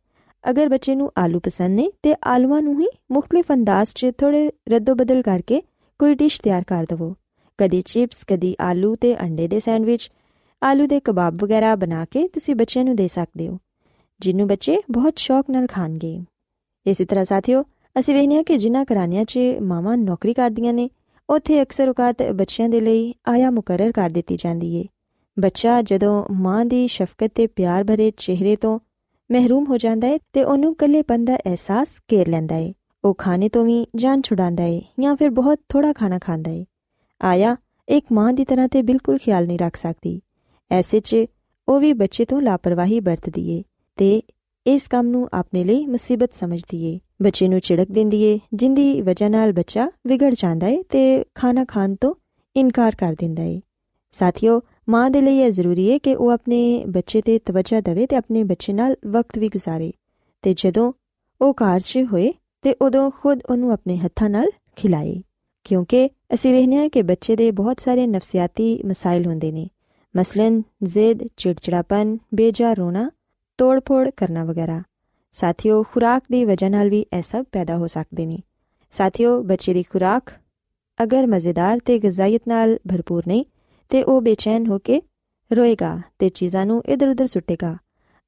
ਅਗਰ 0.44 0.70
ਬੱਚੇ 0.70 0.96
ਨੂੰ 0.96 1.12
ਆਲੂ 1.18 1.40
ਪਸੰਦ 1.40 1.76
ਨੇ, 1.76 1.90
ਤੇ 2.04 2.14
ਆਲੂਆਂ 2.26 2.62
ਨੂੰ 2.62 2.80
ਹੀ 2.82 2.88
ਮੁxtਲਿਫ 3.12 3.52
ਅੰਦਾਜ਼ 3.54 3.94
'ਚ 3.96 4.12
ਥੋੜੇ 4.18 4.50
ਰੱਦੋ 4.70 4.96
ਬਦਲ 4.96 5.22
ਕਰਕੇ 5.22 5.62
ਕੋਈ 6.00 6.16
ਡਿਸ਼ 6.16 6.42
ਤਿਆਰ 6.42 6.64
ਕਰ 6.64 6.86
ਦਵੋ। 6.90 7.14
ਕਦੀ 7.60 7.82
ਚਿਪਸ, 7.82 8.24
ਕਦੀ 8.28 8.56
ਆਲੂ 8.62 8.96
ਤੇ 8.96 9.16
ਅੰਡੇ 9.22 9.48
ਦੇ 9.48 9.60
ਸੈਂਡਵਿਚ। 9.60 10.10
ਆਲੂ 10.62 10.86
ਦੇ 10.88 11.00
ਕਬਾਬ 11.00 11.44
ਵਗੈਰਾ 11.44 11.76
ਬਣਾ 11.76 12.06
ਕੇ 12.06 12.28
ਤੁਸੀਂ 12.28 12.56
ਬੱਚਿਆਂ 12.56 12.86
ਨੂੰ 12.86 12.96
ਦੇ 12.96 13.08
ਸਕਦੇ 13.08 13.48
ਹੋ, 13.48 13.58
ਜਿੰਨੂੰ 14.22 14.48
ਬੱਚੇ 14.48 14.78
ਬਹੁਤ 14.92 15.18
ਸ਼ੌਕ 15.18 15.50
ਨਾਲ 15.50 15.68
ਖਾਣਗੇ। 15.68 16.20
ਇਸੇ 16.86 17.06
ਤਰ੍ਹਾਂ 17.06 17.26
ਸਾਥੀਓ, 17.26 17.64
ਅਸੀਂ 17.96 18.16
ਵੇਖਿਆ 18.16 18.42
ਕਿ 18.44 18.58
ਜਿਨ੍ਹਾਂ 18.58 18.84
ਘਰਾਣਿਆਂ 18.84 19.26
'ਚ 19.26 19.40
ਮਾਵਾਂ 19.62 19.98
ਨੌਕਰੀ 19.98 20.34
ਕਰਦੀਆਂ 20.34 20.74
ਨੇ, 20.74 20.90
ਉੱਥੇ 21.30 21.62
ਅਕਸਰ 21.62 21.90
ਔਕਾਤ 21.90 22.22
ਬੱਚਿਆਂ 22.32 22.70
ਦੇ 22.70 22.80
ਲਈ 22.80 23.14
ਆਇਆ 23.28 23.50
ਮੁਕਰਰ 23.50 23.92
ਕਰ 23.92 24.10
ਦਿੱਤੀ 24.10 24.38
ਜਾਂਦੀ 24.38 24.76
ਏ। 24.76 24.86
ਬੱਚਾ 25.38 25.82
ਜਦੋਂ 25.82 26.26
ਮਾਂ 26.34 26.64
ਦੀ 26.66 26.88
ਸ਼ਫਕਤ 26.88 27.32
ਤੇ 27.36 27.48
ਪਿਆਰ 27.48 27.84
ਭਰੇ 27.84 28.12
ਚਿਹਰੇ 28.18 28.56
ਤੋਂ 28.56 28.80
ਮਹਿਰੂਮ 29.32 29.66
ਹੋ 29.66 29.78
ਜਾਂਦਾ 29.78 30.08
ਹੈ 30.08 30.18
ਤੇ 30.34 30.44
ਉਹਨੂੰ 30.44 30.76
ਕੱਲੇਪਨ 30.76 31.26
ਦਾ 31.26 31.36
ਅਹਿਸਾਸ 31.36 31.90
ਘੇਰ 32.12 32.30
ਲੈਂਦਾ 32.30 32.56
ਹੈ। 32.56 32.74
ਉਹ 33.06 33.16
ਖਾਣੇ 33.16 33.50
ਤੋਂ 33.50 33.66
ਵੀ 33.66 33.88
ਜਾਨ 33.96 34.22
ਛੁਡਾਉਂਦਾ 34.22 34.64
ਹੈ 34.64 34.82
ਜਾਂ 35.00 35.16
ਫਿਰ 35.16 35.30
ਬਹੁਤ 35.30 35.60
ਥੋੜਾ 35.70 35.94
ਖਾਣਾ 35.94 36.20
ਖਾਂਦਾ 36.20 36.52
ਹੈ। 36.52 36.66
ਆਇਆ, 37.22 37.58
ਇੱਕ 37.90 38.06
ਮਾਂ 38.12 38.34
ਦੀ 38.34 38.46
ਤਰ੍ਹਾਂ 38.46 38.68
ਤੇ 38.68 38.82
ਬਿਲਕੁਲ 38.82 39.18
ਖਿਆਲ 39.18 39.48
ਨਹੀਂ 39.48 39.60
ਰੱਖ 39.60 39.76
ਸਕਦੀ। 39.76 40.22
ਐਸੇ 40.72 41.00
'ਚ 41.00 41.16
ਉਹ 41.70 41.80
ਵੀ 41.80 41.94
ਬੱਚੇ 41.94 42.26
ਤੋਂ 42.26 42.42
ਲਾਪਰਵਾਹੀ 42.42 43.00
ਵਰਤਦੀ 43.00 43.50
ਏ 43.50 43.64
ਤੇ 43.98 44.22
ਇਸ 44.68 44.88
ਕੰਮ 44.88 45.08
ਨੂੰ 45.08 45.30
ਆਪਣੇ 45.34 45.64
ਲਈ 45.64 45.86
ਮੁਸੀਬਤ 45.86 46.34
ਸਮਝਦੀ 46.34 46.86
ਏ। 46.86 47.00
ਬੱਚੇ 47.22 47.48
ਨੂੰ 47.48 47.60
ਝਿੜਕ 47.64 47.88
ਦਿੰਦੀ 47.92 48.24
ਏ, 48.24 48.40
ਜਿੰਦੀ 48.54 49.02
ਵਜ੍ਹਾ 49.02 49.30
ਨਾਲ 49.30 49.54
ਬੱਚਾ 49.54 49.90
ਵਿਗੜ 50.08 50.34
ਜਾਂਦਾ 50.38 50.68
ਏ 50.68 50.84
ਤੇ 50.90 51.26
ਖਾਣਾ 51.36 51.66
ਖਾਣ 51.66 51.96
ਤੋਂ 51.96 52.16
ਇਨਕਾਰ 52.56 52.96
ਕਰ 52.96 53.16
ਦਿੰਦਾ 53.20 53.44
ਏ। 53.44 53.62
ਸਾਥੀਓ 54.12 54.62
ਮਾਂ 54.92 55.10
ਦੇ 55.10 55.22
ਲਈ 55.22 55.38
ਇਹ 55.38 55.52
ਜ਼ਰੂਰੀ 55.52 55.88
ਏ 55.88 56.00
ਕਿ 56.00 56.16
ਉਹ 56.16 56.30
ਆਪਣੇ 56.30 56.84
ਬੱਚੇ 56.88 57.22
ਤੇ 57.22 57.40
ਤਵੱਜਾ 57.40 57.82
ਦੇਵੇ 57.82 58.08
ਤੇ 58.08 58.16
ਆਪਣੇ 58.16 58.44
ਬੱਚੇ 58.44 58.74
ਨਾਲ 58.74 58.96
ਵਕਤ 59.08 59.38
ਵੀ 59.38 59.48
ਗੁਜ਼ਾਰੇ। 59.48 59.92
ਤੇ 60.42 60.54
ਜਦੋਂ 60.54 60.94
ਉਹ 61.42 61.54
ਘਰ 61.54 61.80
'ਚ 61.80 62.00
ਹੋਏ 62.14 62.34
ਤੇ 62.62 62.76
ਉਦੋਂ 62.82 63.12
ਖੁਦ 63.12 63.40
ਉਹਨੂੰ 63.50 63.72
ਆਪਣੇ 63.72 63.98
ਹੱਥਾਂ 63.98 64.30
ਨਾਲ 64.30 64.48
ਖਿਲਾਏ। 64.76 65.22
ਕਿਉਂਕਿ 65.64 66.10
ਅਸੀਂ 66.34 66.54
ਵੇਖਿਆ 66.54 66.88
ਕਿ 66.88 67.02
ਬੱਚੇ 67.02 67.36
ਦੇ 67.36 67.52
ਬਹੁਤ 67.52 67.80
ਸਾਰੇ 67.80 68.08
ਨਫਸੀਆਤੀ 68.08 68.84
ਮਸਾਇਲ 68.86 69.26
ਹੁੰਦੇ 69.26 69.52
ਨੇ। 69.52 69.68
ਮਸਲਨ 70.18 70.62
ਜ਼ਿੱਦ, 70.84 71.20
ਚਿੜਚਿੜਾਪਨ 71.38 72.18
ਬੇਜਾ 72.34 72.74
ਰੋਣਾ, 72.74 73.12
ਤੋੜਫੋੜ 73.58 74.10
ਕਰਨਾ 74.18 74.44
ਵਗੈਰਾ। 74.44 74.84
ਸਾਥੀਓ, 75.32 75.84
ਖੁਰਾਕ 75.84 76.24
ਦੀ 76.32 76.46
ਵਜ੍ਹਾ 76.46 76.70
ਨਾਲ 76.70 76.90
ਵੀ 76.90 77.06
ਇਹ 77.18 77.22
ਸਭ 77.22 77.46
ਪੈਦਾ 77.52 77.78
ਹੋ 77.78 77.88
ਸਕਦੇ 77.88 78.26
ਨੇ। 78.26 78.40
ਸਾਥੀਓ, 78.92 79.44
ਬੱਚੇ 79.44 79.74
ਦੀ 79.74 79.84
ਖੁਰਾਕ 79.84 80.24
ਅਗਰ 81.04 81.28
ਮਜ਼ੇਦਾਰ 81.28 81.80
ਤੇ 81.80 82.00
ਗਜ਼ਾਇਤ 82.00 82.42
ਨਾਲ 82.48 82.76
ਭਰਪੂਰ 82.76 83.24
ਨਹੀਂ 83.28 83.46
ਤੇ 83.92 84.04
ਉਹ 84.04 84.22
ਬੇਚੈਨ 84.22 84.68
ਹੋ 84.68 84.80
ਕੇ 84.80 85.02
ਰੋਏਗਾ 85.54 86.02
ਤੇ 86.20 86.30
ਚੀਜ਼ਾਂ 86.30 86.66
ਨੂੰ 86.66 86.84
ਇਧਰ-ਉਧਰ 86.86 87.28
ਸੁੱਟੇਗਾ। 87.28 87.78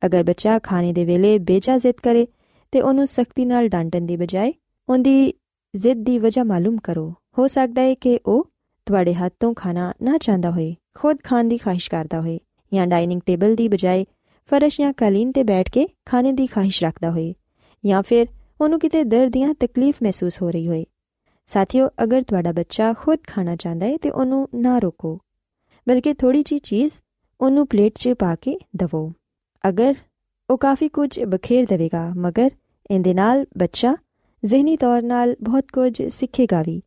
ਅਗਰ 0.06 0.24
ਬੱਚਾ 0.24 0.60
ਖਾਣੇ 0.60 0.94
ਦੇ 0.94 1.06
ਵੇਲੇ 1.06 1.40
ਬੇਜਾ 1.40 1.78
ਜ਼ਿੱਦ 1.78 2.02
ਕਰੇ 2.04 2.28
ਤੇ 2.72 2.82
ਉਹਨੂੰ 2.82 3.08
ਸਖਤੀ 3.08 3.46
ਨਾਲ 3.46 3.68
ਡਾਂਟਣ 3.68 4.02
ਦੀ 4.02 4.18
ਬਜਾਏ 4.18 4.54
ਉਹਦੀ 4.90 5.34
ਜ਼ਿੱਦ 5.76 6.04
ਦੀ 6.04 6.20
ਵਜ੍ਹਾ 6.20 6.44
ਮਾਲੂਮ 6.44 6.78
ਕਰੋ। 6.78 7.14
ਹੋ 7.40 7.48
ਸਕਦਾ 7.48 7.82
ਹੈ 7.82 7.96
ਕਿ 7.96 8.20
ਉਹ 8.26 8.52
ਤੁਹਾਡੇ 8.86 9.14
ਹੱਥ 9.14 9.34
ਤੋਂ 9.40 9.54
ਖਾਣਾ 9.54 9.94
ਨਾ 10.02 10.18
ਚਾਹੁੰਦਾ 10.18 10.52
ਹੋਏ, 10.52 10.76
ਖੁਦ 10.96 11.18
ਖਾਣ 11.24 11.44
ਦੀ 11.44 11.58
ਖਾਹਿਸ਼ 11.58 11.92
ਕਰਦਾ 11.92 12.22
ਹੋਏ 12.22 12.40
ਜਾਂ 12.74 12.88
ਡਾਈਨਿੰਗ 12.88 13.22
ਟੇਬਲ 13.26 13.56
ਦੀ 13.56 13.68
ਬਜਾਏ 13.68 14.06
ਫਰਸ਼ 14.50 14.82
ਜਾਂ 14.82 14.94
ਕਾਲੀਨ 14.94 15.32
ਤੇ 15.32 15.44
ਬੈਠ 15.44 15.72
ਕੇ 15.72 15.88
ਖਾਣੇ 16.06 16.32
ਦੀ 16.32 16.48
ਖਾਹਿਸ਼ 16.48 16.84
ਰੱਖਦਾ 16.84 17.12
ਹੋਏ 17.12 17.34
ਜਾਂ 17.86 18.04
ਫਿਰ 18.04 18.28
ਉਹਨੂੰ 18.62 18.80
ਕਿਤੇ 18.80 19.04
ਦਰਦ 19.04 19.38
ਜਾਂ 19.38 19.54
ਤਕਲੀਫ 19.54 19.96
ਮਹਿਸੂਸ 20.04 20.42
ਹੋ 20.42 20.50
ਰਹੀ 20.50 20.68
ਹੋਏ। 20.68 20.86
ਸਾਥੀਓ, 21.46 21.90
ਅਗਰ 22.04 22.22
ਤੁਹਾਡਾ 22.22 22.52
ਬੱਚਾ 22.52 22.94
ਖੁਦ 22.94 23.20
ਖਾਣਾ 23.28 23.56
ਚਾਹੁੰਦਾ 23.56 23.86
ਹੈ 23.86 23.98
ਤੇ 23.98 24.10
ਉਹਨੂੰ 24.10 24.48
ਨਾ 24.56 24.80
ਰੋਕੋ। 24.80 25.20
ਬਲਕਿ 25.88 26.14
ਥੋੜੀ 26.14 26.44
ਜੀ 26.44 26.60
ਚੀਜ਼ 26.60 26.94
ਉਹਨੂੰ 27.42 27.68
ਪਲੇਟ 27.68 27.94
'ਚ 27.96 28.14
ਪਾ 28.20 28.36
ਕੇ 28.36 28.58
ਦਵੋ। 28.76 29.12
ਅਗਰ 29.70 29.94
ਉਹ 30.50 30.58
ਕਾਫੀ 30.58 30.90
ਕੁਝ 30.90 31.20
ਬਖੇਰ 31.24 31.66
ਦੇਵੇਗਾ, 31.66 32.10
ਮਗਰ 32.18 32.50
ਇਹਦੇ 32.92 33.14
ਨਾਲ 33.14 33.46
ਬੱਚਾ 33.58 33.96
ਜ਼ਿਹਨੀ 34.46 34.78
ਤੌਰ 34.78 35.02
ਨਾਲ 35.02 35.36
ਬਹੁਤ 35.42 35.66
ਕੁਝ 35.74 36.02
ਸਿੱਖੇਗਾ 36.08 36.62
ਵੀ। 36.62 36.82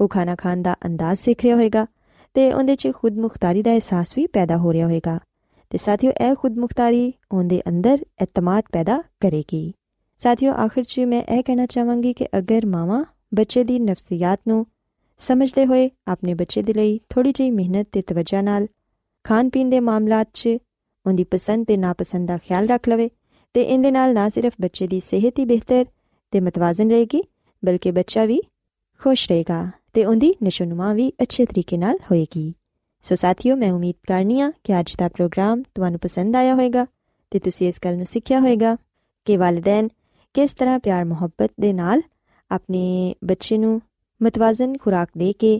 ਉਹ 0.00 0.08
ਖਾਣਾ 0.08 0.34
ਖਾਣ 0.36 0.62
ਦਾ 0.62 0.74
ਅੰਦਾਜ਼ 0.86 1.20
ਸਿੱਖ 1.20 1.42
ਰਿਹਾ 1.42 1.56
ਹੋਵੇਗਾ 1.56 1.86
ਤੇ 2.34 2.52
ਉਹਦੇ 2.52 2.76
'ਚ 2.76 2.88
ਖੁਦ 2.94 3.18
ਮੁਖਤਾਰੀ 3.18 3.62
ਦਾ 3.62 3.70
ਅਹਿਸਾਸ 3.70 4.06
ਵੀ 4.16 4.26
ਪੈਦਾ 4.26 4.56
ਹੋ 4.56 4.72
ਰਿਹਾ 4.72 4.86
ਹੋਵੇਗਾ 4.86 5.18
ਤੇ 5.70 5.78
ਸਾਥੀਓ, 5.78 6.10
ਇਹ 6.10 6.34
ਖੁਦ 6.34 6.58
ਮੁਖਤਾਰੀ 6.58 7.12
ਉਹਦੇ 7.32 7.62
ਅੰਦਰ 7.68 7.98
ਇਤਮਾਦ 8.22 8.64
ਪੈਦਾ 8.72 9.02
ਕਰੇਗੀ। 9.20 9.72
ਸਾਥੀਓ, 10.18 10.52
ਆਖਿਰ 10.52 10.84
'ਚ 10.84 11.00
ਮੈਂ 11.00 11.22
ਇਹ 11.22 11.42
ਕਹਿਣਾ 11.42 11.66
ਚਾਹਾਂਗੀ 11.66 12.12
ਕਿ 12.12 12.26
ਅਗਰ 12.38 12.66
ਮਾਵਾ 12.66 13.04
ਬੱਚੇ 13.34 13.64
ਦੀ 13.64 13.78
ਨਫਸੀਅਤ 13.78 14.40
ਨੂੰ 14.48 14.66
ਸਮਝਦੇ 15.18 15.66
ਹੋਏ 15.66 15.90
ਆਪਣੇ 16.08 16.34
ਬੱਚੇ 16.34 16.62
ਦੇ 16.62 16.72
ਲਈ 16.72 17.00
ਥੋੜੀ 17.08 17.32
ਜਿਹੀ 17.32 17.50
ਮਿਹਨਤ 17.50 17.86
ਤੇ 17.92 18.02
ਤਵੱਜਾ 18.02 18.40
ਨਾਲ 18.40 18.66
ਖਾਣ 19.24 19.48
ਪੀਣ 19.48 19.70
ਦੇ 19.70 19.80
ਮਾਮਲਾਤ 19.80 20.28
'ਚ 20.32 20.48
ਉਹਦੀ 21.06 21.24
ਪਸੰਦ 21.24 21.66
ਤੇ 21.66 21.76
ਨਾਪਸੰਦ 21.76 22.28
ਦਾ 22.28 22.38
ਖਿਆਲ 22.38 22.66
ਰੱਖ 22.66 22.88
ਲਵੇ 22.88 23.10
ਤੇ 23.54 23.62
ਇਹਦੇ 23.62 23.90
ਨਾਲ 23.90 24.14
ਨਾ 24.14 24.28
ਸਿਰਫ 24.28 24.52
ਬੱਚੇ 24.60 24.86
ਦੀ 24.86 25.00
ਸਿਹਤ 25.00 25.38
ਹੀ 25.38 25.44
ਬਿਹਤਰ 25.44 25.84
ਤੇ 26.30 26.40
ਮਤਵਾਜ਼ਨ 26.40 26.90
ਰਹੇਗੀ, 26.90 27.22
ਬਲਕਿ 27.64 27.90
ਬੱਚਾ 27.90 28.24
ਵੀ 28.24 28.40
ਖੁਸ਼ 29.00 29.30
ਰਹੇਗਾ 29.30 29.70
ਤੇ 29.92 30.04
ਉਹਦੀ 30.04 30.34
ਨਿਸ਼ਾਨੁਮਾ 30.42 30.92
ਵੀ 30.94 31.12
ਅੱਛੇ 31.22 31.46
ਤਰੀਕੇ 31.46 31.76
ਨਾਲ 31.76 31.98
ਹੋਏਗੀ। 32.10 32.54
ਸੋ 33.02 33.14
ਸਾਥੀਓ, 33.14 33.56
ਮੈਂ 33.56 33.72
ਉਮੀਦ 33.72 33.94
ਕਰਨੀਆ 34.08 34.52
ਕਿ 34.64 34.80
ਅੱਜ 34.80 34.94
ਦਾ 34.98 35.08
ਪ੍ਰੋਗਰਾਮ 35.08 35.62
ਤੁਹਾਨੂੰ 35.74 36.00
ਪਸੰਦ 36.00 36.36
ਆਇਆ 36.36 36.54
ਹੋਵੇਗਾ 36.54 36.86
ਤੇ 37.30 37.38
ਤੁਸੀਂ 37.38 37.68
ਇਸ 37.68 37.80
ਗੱਲ 37.84 37.96
ਨੂੰ 37.96 38.06
ਸਿੱਖਿਆ 38.06 38.40
ਹੋਵੇਗਾ 38.40 38.76
ਕਿ 39.24 39.36
ਵਾਲਿਦੈਨ 39.36 39.88
ਕਿਸ 40.34 40.54
ਤਰ੍ਹਾਂ 40.54 40.78
ਪਿਆਰ 40.78 41.04
ਮੁਹੱਬਤ 41.04 41.50
ਦੇ 41.60 41.72
ਨਾਲ 41.72 42.02
ਆਪਣੇ 42.50 43.14
ਬੱਚੇ 43.24 43.58
ਨੂੰ 43.58 43.80
ਮਤਵਾਜ਼ਨ 44.21 44.77
ਖੁਰਾਕ 44.77 45.09
ਦੇ 45.17 45.33
ਕੇ 45.33 45.59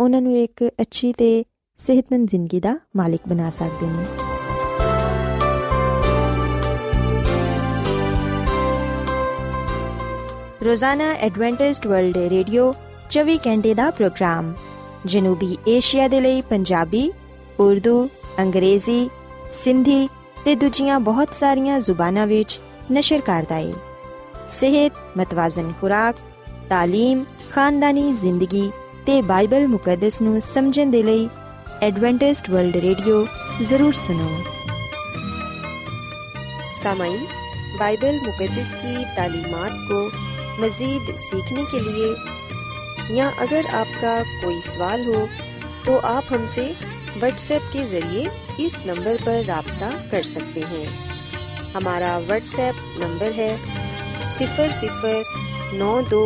ਉਹਨਾਂ 0.00 0.20
ਨੂੰ 0.20 0.36
ਇੱਕ 0.38 0.64
ਅੱਛੀ 0.80 1.12
ਤੇ 1.12 1.44
ਸਿਹਤਮੰਦ 1.78 2.28
ਜ਼ਿੰਦਗੀ 2.28 2.60
ਦਾ 2.60 2.78
ਮਾਲਿਕ 2.96 3.28
ਬਣਾ 3.28 3.50
ਸਕਦੇ 3.50 3.86
ਨੇ 3.86 4.04
ਰੋਜ਼ਾਨਾ 10.64 11.12
ਐਡਵੈਂਟਿਸਟ 11.12 11.86
ਵਰਲਡ 11.86 12.16
ਰੇਡੀਓ 12.16 12.72
24 13.10 13.38
ਘੰਟੇ 13.46 13.74
ਦਾ 13.74 13.90
ਪ੍ਰੋਗਰਾਮ 13.90 14.54
ਜਨੂਬੀ 15.06 15.56
ਏਸ਼ੀਆ 15.68 16.08
ਦੇ 16.08 16.20
ਲਈ 16.20 16.40
ਪੰਜਾਬੀ 16.40 17.10
ਉਰਦੂ 17.60 18.08
ਅੰਗਰੇਜ਼ੀ 18.40 19.08
ਸਿੰਧੀ 19.52 20.08
ਤੇ 20.44 20.54
ਦੂਜੀਆਂ 20.54 21.00
ਬਹੁਤ 21.00 21.34
ਸਾਰੀਆਂ 21.34 21.80
ਜ਼ੁਬਾਨਾਂ 21.80 22.26
ਵਿੱਚ 22.26 22.58
ਨਸ਼ਰ 22.92 23.20
ਕਰਦਾ 23.20 23.54
ਹੈ 23.54 23.72
ਸਿਹਤ 24.48 24.92
ਮਤਵਾਜ਼ਨ 25.16 25.72
ਖੁਰਾਕ 25.80 26.16
تعلیم 26.68 27.24
ਖਾਨਦਾਨੀ 27.50 28.12
ਜ਼ਿੰਦਗੀ 28.20 28.70
ਤੇ 29.06 29.20
ਬਾਈਬਲ 29.22 29.66
ਮੁਕੱਦਸ 29.68 30.20
ਨੂੰ 30.22 30.40
ਸਮਝਣ 30.42 30.90
ਦੇ 30.90 31.02
ਲਈ 31.02 31.28
ਐਡਵੈਂਟਿਸਟ 31.82 32.50
ਵਰਲਡ 32.50 32.76
ਰੇਡੀਓ 32.78 33.26
ਜ਼ਰੂਰ 33.62 33.92
ਸੁਨੋ 33.96 34.28
सामाइन 36.76 37.20
बाइबल 37.74 38.16
मुकदस 38.20 38.72
की 38.74 39.04
तालीमात 39.16 39.76
को 39.84 40.00
मज़ीद 40.58 41.14
सीखने 41.18 41.62
के 41.66 41.80
लिए 41.80 42.08
या 43.10 43.28
अगर 43.38 43.66
आपका 43.74 44.12
कोई 44.42 44.60
सवाल 44.62 45.04
हो 45.04 45.26
तो 45.86 45.96
आप 46.08 46.24
हमसे 46.30 46.64
व्हाट्सएप 47.14 47.62
के 47.72 47.84
ज़रिए 47.86 48.26
इस 48.60 48.82
नंबर 48.86 49.16
पर 49.20 49.44
रबता 49.44 49.90
कर 50.10 50.22
सकते 50.24 50.62
हैं 50.64 50.86
हमारा 51.72 52.18
व्हाट्सएप 52.24 52.84
नंबर 52.98 53.32
है 53.34 53.50
सिफर 54.32 54.72
सिफर 54.74 55.78
नौ 55.78 56.00
दो 56.10 56.24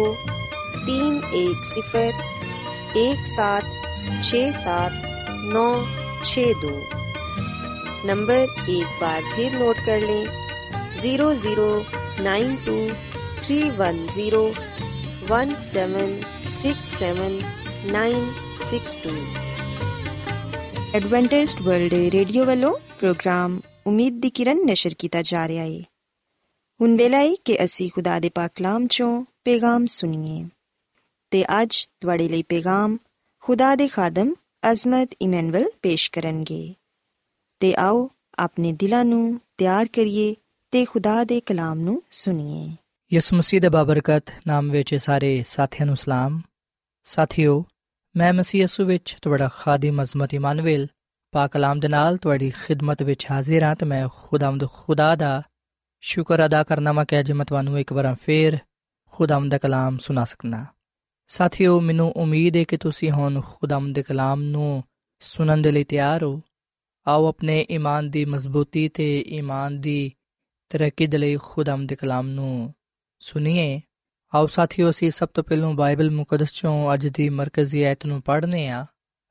तीन 0.85 1.17
एक 1.35 1.65
सिफर, 1.65 2.11
एक 2.99 3.27
सात 3.27 3.63
छ 4.23 4.41
सात, 4.55 4.93
नौ 5.53 5.67
छ 6.23 6.45
दो। 6.61 6.71
नंबर 8.07 8.69
एक 8.71 8.97
बार 9.01 9.21
फिर 9.35 9.53
नोट 9.59 9.77
कर 9.85 9.99
लें, 10.01 10.25
zero 11.01 11.33
zero 11.35 11.67
nine 12.23 12.55
two 12.65 12.77
three 13.43 13.59
one 13.77 14.07
zero 14.07 14.43
one 15.29 15.53
seven 15.61 16.21
six 16.51 16.97
seven 16.99 17.39
nine 17.91 18.29
six 18.59 18.97
two. 19.03 19.15
Adventist 20.97 21.61
World 21.61 21.93
Radio 22.15 22.45
वालों 22.45 22.73
प्रोग्राम 22.99 23.61
उम्मीद 23.87 24.19
द 24.25 24.31
किरण 24.35 24.65
नशर 24.65 24.93
किया 24.99 25.21
जा 25.21 25.45
रहा 25.45 25.63
है। 25.63 25.85
हुन 26.79 26.97
वेला 26.97 27.17
है 27.17 27.35
कि 27.45 27.55
असी 27.63 27.87
खुदा 27.89 28.19
दे 28.19 28.29
पाक 28.31 28.51
कलाम 28.57 28.87
चों, 28.87 29.13
पैगाम 29.45 29.85
सुनिए। 29.93 30.43
ਤੇ 31.33 31.61
ਅੱਜ 31.61 31.87
ਤੁਹਾਡੇ 31.99 32.29
ਲਈ 32.29 32.43
ਪੈਗਾਮ 32.43 32.97
ਖੁਦਾ 33.39 33.75
ਦੇ 33.75 33.87
ਖਾਦਮ 33.87 34.33
ਅਜ਼ਮਤ 34.71 35.09
ਇਮਨੁਅਲ 35.21 35.65
ਪੇਸ਼ 35.81 36.11
ਕਰਨਗੇ। 36.11 36.73
ਤੇ 37.59 37.75
ਆਓ 37.75 38.09
ਆਪਣੇ 38.39 38.73
ਦਿਲਾਂ 38.73 39.05
ਨੂੰ 39.05 39.41
ਤਿਆਰ 39.57 39.85
ਕਰੀਏ 39.85 40.35
ਤੇ 40.71 40.85
ਖੁਦਾ 40.85 41.23
ਦੇ 41.23 41.39
ਕਲਾਮ 41.39 41.79
ਨੂੰ 41.79 42.03
ਸੁਣੀਏ। 42.11 42.75
ਯਿਸੂ 43.13 43.35
ਮਸੀਹ 43.35 43.61
ਦੇ 43.61 43.69
ਬਾਬਰਕਤ 43.69 44.23
ਨਾਮ 44.47 44.71
ਵਿੱਚ 44.71 44.95
ਸਾਰੇ 44.95 45.43
ਸਾਥੀਆਂ 45.47 45.85
ਨੂੰ 45.85 45.95
ਸਲਾਮ। 45.95 46.41
ਸਾਥਿਓ, 47.03 47.65
ਮੈਂ 48.15 48.33
ਮਸੀਹ 48.33 48.61
ਯਿਸੂ 48.61 48.85
ਵਿੱਚ 48.85 49.17
ਤੁਹਾਡਾ 49.21 49.49
ਖਾਦਮ 49.53 50.03
ਅਜ਼ਮਤ 50.03 50.33
ਇਮਾਨੁਅਲ 50.33 50.87
ਪਾਕ 51.31 51.51
ਕਲਾਮ 51.51 51.79
ਦੇ 51.79 51.87
ਨਾਲ 51.87 52.17
ਤੁਹਾਡੀ 52.17 52.49
ਖਿਦਮਤ 52.49 53.03
ਵਿੱਚ 53.03 53.27
ਹਾਜ਼ਰ 53.31 53.63
ਹਾਂ 53.63 53.75
ਤੇ 53.75 53.85
ਮੈਂ 53.85 54.07
ਖੁਦਾਵੰਦ 54.15 54.69
ਖੁਦਾ 54.69 55.15
ਦਾ 55.15 55.41
ਸ਼ੁਕਰ 56.01 56.45
ਅਦਾ 56.45 56.63
ਕਰਨਾ 56.63 56.93
ਮੈਂ 56.93 57.05
ਕਿ 57.05 57.19
ਅੱਜ 57.19 57.31
ਮੈਂ 57.31 57.45
ਤੁਹਾਨੂੰ 57.45 57.79
ਇੱਕ 57.79 57.93
ਵਾਰ 57.93 58.15
ਫੇਰ 58.23 58.57
ਖੁਦਾਵੰਦ 59.11 59.51
ਦਾ 59.51 59.57
ਕਲਾਮ 59.57 59.97
ਸੁਣਾ 59.97 60.25
ਸਕਣਾ 60.25 60.65
ਸਾਥਿਓ, 61.27 61.79
ਮੈਨੂੰ 61.79 62.11
ਉਮੀਦ 62.11 62.57
ਹੈ 62.57 62.63
ਕਿ 62.63 62.77
ਤੁਸੀਂ 62.77 63.11
ਹੁਣ 63.11 63.41
ਖੁਦਾਵੰਦ 63.41 63.95
ਦੇ 63.95 64.03
ਕਲਾਮ 64.03 64.41
ਨੂੰ 64.41 64.83
ਸੁਣਨ 65.19 65.61
ਦੇ 65.61 65.71
ਲਈ 65.71 65.83
ਤਿਆਰ 65.83 66.23
ਹੋ। 66.23 66.41
ਆਓ 67.07 67.27
ਆਪਣੇ 67.27 67.65
ਈਮਾਨ 67.71 68.09
ਦੀ 68.09 68.25
ਮਜ਼ਬੂਤੀ 68.25 68.89
ਤੇ 68.89 69.25
ਈਮਾਨ 69.27 69.81
ਦੀ 69.81 70.11
ਤਰੱਕੀ 70.69 71.07
ਦੇ 71.07 71.17
ਲਈ 71.17 71.37
ਖੁਦਾਵੰਦ 71.37 71.89
ਦੇ 71.89 71.95
ਕਲਾਮ 71.95 72.27
ਨੂੰ 72.27 72.73
ਸੁਣੀਏ। 73.19 73.81
ਆਓ 74.35 74.47
ਸਾਥੀਓ, 74.47 74.89
ਅਸੀਂ 74.89 75.11
ਸਭ 75.11 75.29
ਤੋਂ 75.33 75.43
ਪਹਿਲਾਂ 75.43 75.73
ਬਾਈਬਲ 75.73 76.11
ਮੁਕੱਦਸ 76.11 76.53
ਚੋਂ 76.53 76.93
ਅੱਜ 76.93 77.07
ਦੀ 77.07 77.29
ਮਰਕਜ਼ੀ 77.29 77.83
ਆਇਤ 77.83 78.05
ਨੂੰ 78.05 78.21
ਪੜ੍ਹਨੇ 78.21 78.67
ਆ 78.67 78.85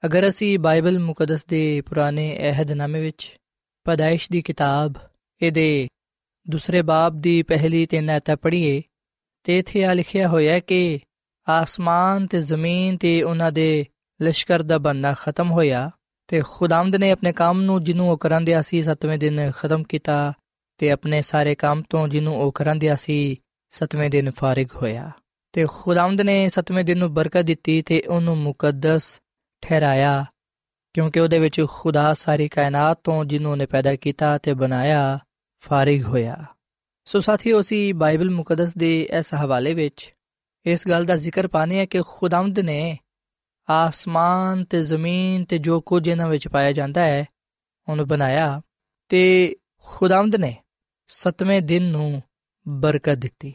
ਅਗਰ 0.05 0.29
ਅਸੀਂ 0.29 0.59
ਬਾਈਬਲ 0.59 0.99
ਮੁਕੱਦਸ 0.99 1.45
ਦੇ 1.45 1.81
ਪੁਰਾਣੇ 1.81 2.39
ਅਹਿਦਨਾਮੇ 2.39 3.01
ਵਿੱਚ 3.01 3.37
ਪਦਾਇਸ਼ 3.85 4.29
ਦੀ 4.33 4.43
ਕਿਤਾਬ, 4.43 4.93
ਇਹਦੇ 5.43 5.89
ਦੂਸਰੇ 6.51 6.83
ਬਾਬ 6.83 7.21
ਦੀ 7.21 7.43
ਪਹਿਲੀ 7.43 7.87
ਤਿੰਨ 7.87 8.11
ਆਇਤਾਂ 8.11 8.37
ਪੜ੍ਹੀਏ, 8.37 8.83
ਤੇ 9.45 9.59
ਇਥੇ 9.59 9.85
ਆ 9.85 9.93
ਲਿਖਿਆ 9.93 10.29
ਹੋਇਆ 10.29 10.59
ਕਿ 10.61 11.01
ਆਸਮਾਨ 11.49 12.27
ਤੇ 12.27 12.41
ਜ਼ਮੀਨ 12.41 12.97
ਤੇ 12.97 13.23
ਉਹਨਾਂ 13.23 13.53
ਦੇ 13.53 13.87
ਲਸ਼ਕਰ 14.23 14.63
ਦਾ 14.63 14.79
ਬੰਨਾ 14.79 15.15
ਖਤਮ 15.21 15.51
ਹੋਇਆ 15.51 15.91
ਤੇ 16.29 16.43
ਖੁਦਾਵੰਦ 16.51 16.97
ਨੇ 16.97 17.11
ਆਪਣੇ 17.11 17.33
ਕੰਮ 17.33 17.63
ਨੂੰ 17.63 17.85
ਜਿਹਨੂੰ 17.85 18.11
ਉਹ 18.11 18.19
ਕਰਨ 18.19 18.45
ਦਿਆ 18.45 18.63
ਸੀ, 18.63 18.83
ਸੱਤਵੇਂ 18.83 19.19
ਦਿਨ 19.19 19.51
ਖਤਮ 19.51 19.83
ਕੀਤਾ 19.83 20.33
ਤੇ 20.79 20.91
ਆਪਣੇ 20.91 21.23
ਸਾਰੇ 21.23 21.55
ਕੰਮ 21.55 21.83
ਤੋਂ 21.91 22.09
ਜਿਹਨੂੰ 22.09 22.37
ਉਹ 22.37 22.53
ਕਰਨ 22.53 22.79
ਦਿਆ 22.79 22.95
ਸੀ, 22.95 23.37
ਸਤਵੇਂ 23.71 24.11
ਦਿਨ 24.11 24.31
ਫਾਰਿਗ 24.31 24.69
ਹੋਇਆ। 24.77 25.11
ਤੇ 25.53 25.67
ਖੁਦਾਵੰਦ 25.71 26.21
ਨੇ 26.21 26.49
ਸਤਵੇਂ 26.49 26.85
ਦਿਨ 26.85 26.99
ਨੂੰ 26.99 27.15
ਬਰਕਤ 27.15 27.43
ਦਿੱਤੀ 27.43 27.83
ਤੇ 27.83 28.01
ਉਹਨੂੰ 28.01 28.39
ਮੁਕੱਦਸ 28.39 29.21
ਠਹਿਰਾਇਆ, 29.63 30.25
ਕਿਉਂਕਿ 30.95 31.21
ਉਹਦੇ 31.21 31.39
ਵਿੱਚ 31.39 31.67
ਖੁਦਾ 31.69 32.15
ਸਾਰੀ 32.15 32.49
ਕਾਇਨਾਤ 32.49 33.01
ਤੋਂ 33.05 33.25
ਜਿਹਨੂੰ 33.25 33.57
ਨੇ 33.57 33.67
ਪੈਦਾ 33.67 33.97
ਕੀਤਾ 33.97 34.39
ਤੇ 34.39 34.55
ਬਣਾਇਆ 34.55 35.19
ਫਾਰਿਗ 35.63 36.05
ਹੋਇਆ। 36.05 36.45
ਸੋ 37.05 37.21
ਸਾਥੀਓ, 37.21 37.61
ਅਸੀਂ 37.61 37.95
ਬਾਈਬਲ 37.95 38.31
ਮੁਕੱਦਸ 38.31 38.75
ਦੇ 38.75 39.09
ਇਸ 39.19 39.35
ਹਵਾਲੇ 39.35 39.75
ਵਿੱਚ 39.75 40.14
ਇਸ 40.66 40.88
ਗੱਲ 40.88 41.05
ਦਾ 41.05 41.16
ਜ਼ਿਕਰ 41.16 41.46
ਪਾਣੇ 41.48 41.79
ਹੈ 41.79 41.85
ਕਿ 41.85 42.01
ਖੁਦਾਵੰਦ 42.09 42.59
ਨੇ 42.61 42.98
ਆਸਮਾਨ 43.70 44.64
ਤੇ 44.64 44.83
ਜ਼ਮੀਨ 44.83 45.44
ਤੇ 45.44 45.59
ਜੋ 45.59 45.81
ਕੁਝ 45.81 46.09
ਇਹਨਾਂ 46.09 46.29
ਵਿੱਚ 46.29 46.48
ਪਾਇਆ 46.48 46.72
ਜਾਂਦਾ 46.72 47.05
ਹੈ, 47.05 47.25
ਉਹਨੂੰ 47.88 48.07
ਬਣਾਇਆ 48.07 48.61
ਤੇ 49.09 49.57
ਖੁਦਾਵੰਦ 49.85 50.37
ਨੇ 50.37 50.57
ਸਤਵੇਂ 51.07 51.61
ਦਿਨ 51.62 51.83
ਨੂੰ 51.83 52.22
ਬਰਕਤ 52.68 53.18
ਦਿੱਤੀ। 53.18 53.53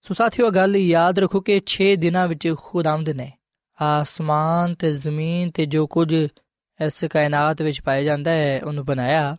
ਸੋ 0.00 0.14
ਸਾਥੀਓ 0.14 0.50
ਗੱਲ 0.50 0.76
ਯਾਦ 0.76 1.18
ਰੱਖੋ 1.18 1.40
ਕਿ 1.40 1.60
6 1.66 1.94
ਦਿਨਾਂ 1.96 2.26
ਵਿੱਚ 2.28 2.48
ਖੁਦਾਵੰਦ 2.58 3.10
ਨੇ 3.10 3.32
ਆਸਮਾਨ 3.78 4.74
ਤੇ 4.74 4.92
ਜ਼ਮੀਨ 4.92 5.50
ਤੇ 5.50 5.66
ਜੋ 5.66 5.86
ਕੁਝ 5.86 6.12
ਇਸ 6.12 7.04
ਕਾਇਨਾਤ 7.04 7.62
ਵਿੱਚ 7.62 7.80
ਪਾਇਆ 7.82 8.02
ਜਾਂਦਾ 8.02 8.30
ਹੈ, 8.30 8.60
ਉਹਨੂੰ 8.62 8.84
ਬਣਾਇਆ 8.84 9.34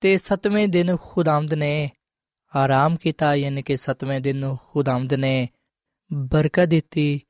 ਤੇ 0.00 0.16
ਸਤਵੇਂ 0.16 0.68
ਦਿਨ 0.68 0.96
ਖੁਦਾਵੰਦ 0.96 1.54
ਨੇ 1.54 1.90
ਆਰਾਮ 2.56 2.96
ਕੀਤਾ, 2.96 3.34
ਯਾਨੀ 3.34 3.62
ਕਿ 3.62 3.76
ਸਤਵੇਂ 3.76 4.20
ਦਿਨ 4.20 4.36
ਨੂੰ 4.36 4.58
ਖੁਦਾਵੰਦ 4.70 5.14
ਨੇ 5.14 5.48
ਬਰਕਤ 6.13 6.69
ਦਿੱਤੀ 6.69 7.21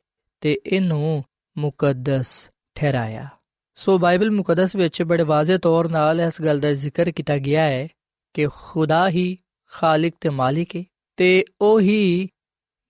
ਤੇ 0.41 0.57
ਇਹਨੂੰ 0.65 1.23
ਮੁਕੱਦਸ 1.57 2.49
ਠਹਿਰਾਇਆ 2.75 3.27
ਸੋ 3.75 3.97
ਬਾਈਬਲ 3.97 4.31
ਮੁਕੱਦਸ 4.31 4.75
ਵਿੱਚ 4.75 5.01
ਬੜੇ 5.03 5.23
ਵਾਜ਼ਿਹ 5.23 5.59
ਤੌਰ 5.59 5.89
ਨਾਲ 5.89 6.19
ਇਸ 6.19 6.41
ਗੱਲ 6.41 6.59
ਦਾ 6.59 6.73
ਜ਼ਿਕਰ 6.73 7.11
ਕੀਤਾ 7.11 7.37
ਗਿਆ 7.37 7.63
ਹੈ 7.63 7.87
ਕਿ 8.33 8.47
ਖੁਦਾ 8.53 9.09
ਹੀ 9.09 9.37
ਖਾਲਕ 9.71 10.13
ਤੇ 10.21 10.29
ਮਾਲਿਕ 10.29 10.75
ਹੈ 10.75 10.83
ਤੇ 11.17 11.45
ਉਹ 11.61 11.79
ਹੀ 11.79 12.29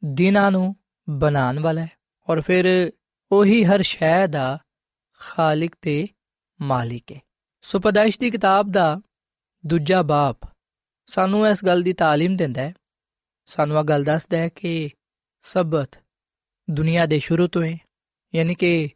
ਦਿਨਾਂ 0.04 0.52
ਨੂੰ 0.52 0.76
ਬਣਾਉਣ 1.10 1.60
ਵਾਲਾ 1.60 1.82
ਹੈ 1.82 1.90
ਔਰ 2.28 2.42
ਫਿਰ 2.42 2.92
ਉਹੀ 3.32 3.64
ਹਰ 3.64 3.82
ਸ਼ੈ 3.82 4.28
ਦਾ 4.28 4.60
ਖਾਲਕ 5.20 5.76
ਤੇ 5.82 6.08
ਮਾਲਿਕ 6.60 7.12
ਹੈ 7.12 7.20
ਸੋ 7.66 7.80
ਪਦਾਇਸ਼ 7.80 8.20
ਦੀ 8.20 8.30
ਕਿਤਾਬ 8.30 8.72
ਦਾ 8.72 9.02
ਦੂਜਾ 9.64 10.02
ਬਾਪ 10.02 10.46
ਸਾਨੂੰ 11.08 11.48
ਇਸ 11.48 11.66
ਗੱਲ 11.66 11.84
ਦੀ 11.84 11.92
تعلیم 11.92 12.38
ਦਿੰਦਾ 12.38 12.62
ਹੈ 12.62 12.74
ਸਾਨੂੰ 13.50 13.78
ਇਹ 13.80 13.84
ਗੱਲ 13.84 14.04
ਦੱਸਦਾ 14.04 14.38
ਹੈ 14.38 14.50
ਕਿ 14.50 14.90
ਸਬਤ 15.43 15.99
ਦੁਨੀਆ 16.71 17.07
ਦੇ 17.07 17.19
ਸ਼ੁਰੂ 17.19 17.47
ਤੋਂ 17.47 17.65
ਹੈ 17.65 17.79
ਯਾਨੀ 18.35 18.55
ਕਿ 18.55 18.89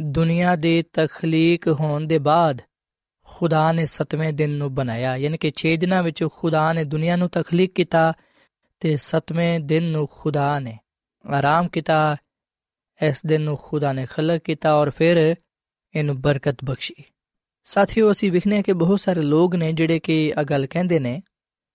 ਦੁਨੀਆ 0.00 0.56
ਦੇ 0.56 0.82
ਤਖਲੀਕ 0.92 1.68
ਹੋਣ 1.68 2.06
ਦੇ 2.06 2.18
ਬਾਅਦ 2.18 2.62
ਖੁਦਾ 3.24 3.72
ਨੇ 3.72 3.86
7ਵੇਂ 3.86 4.32
ਦਿਨ 4.32 4.50
ਨੂੰ 4.50 4.74
ਬਣਾਇਆ। 4.74 5.16
ਯਾਨੀ 5.16 5.38
ਕਿ 5.38 5.52
6 5.54 5.76
ਦਿਨਾਂ 5.76 6.02
ਵਿੱਚ 6.02 6.24
ਖੁਦਾ 6.32 6.72
ਨੇ 6.72 6.84
ਦੁਨੀਆ 6.84 7.16
ਨੂੰ 7.16 7.28
ਤਖਲੀਕ 7.28 7.72
ਕੀਤਾ 7.74 8.12
ਤੇ 8.80 8.96
7ਵੇਂ 8.96 9.60
ਦਿਨ 9.60 9.82
ਨੂੰ 9.82 10.08
ਖੁਦਾ 10.12 10.60
ਨੇ 10.60 10.78
ਆਰਾਮ 11.32 11.68
ਕੀਤਾ। 11.68 12.16
ਇਸ 13.08 13.22
ਦਿਨ 13.26 13.40
ਨੂੰ 13.40 13.58
ਖੁਦਾ 13.62 13.92
ਨੇ 13.92 14.06
ਖਲਕ 14.06 14.42
ਕੀਤਾ 14.42 14.74
ਔਰ 14.74 14.90
ਫਿਰ 14.90 15.36
ਇਹਨੂੰ 15.94 16.20
ਬਰਕਤ 16.20 16.56
ਬਖਸ਼ੀ। 16.64 17.04
ਸਾਥੀਓ, 17.64 18.12
ਅਸੀਂ 18.12 18.32
ਵਿਖਨੇ 18.32 18.62
ਕਿ 18.62 18.72
ਬਹੁਤ 18.72 19.00
ਸਾਰੇ 19.00 19.20
ਲੋਕ 19.20 19.54
ਨੇ 19.54 19.72
ਜਿਹੜੇ 19.72 19.98
ਕਿ 19.98 20.26
ਇਹ 20.40 20.44
ਗੱਲ 20.44 20.66
ਕਹਿੰਦੇ 20.66 20.98
ਨੇ 20.98 21.22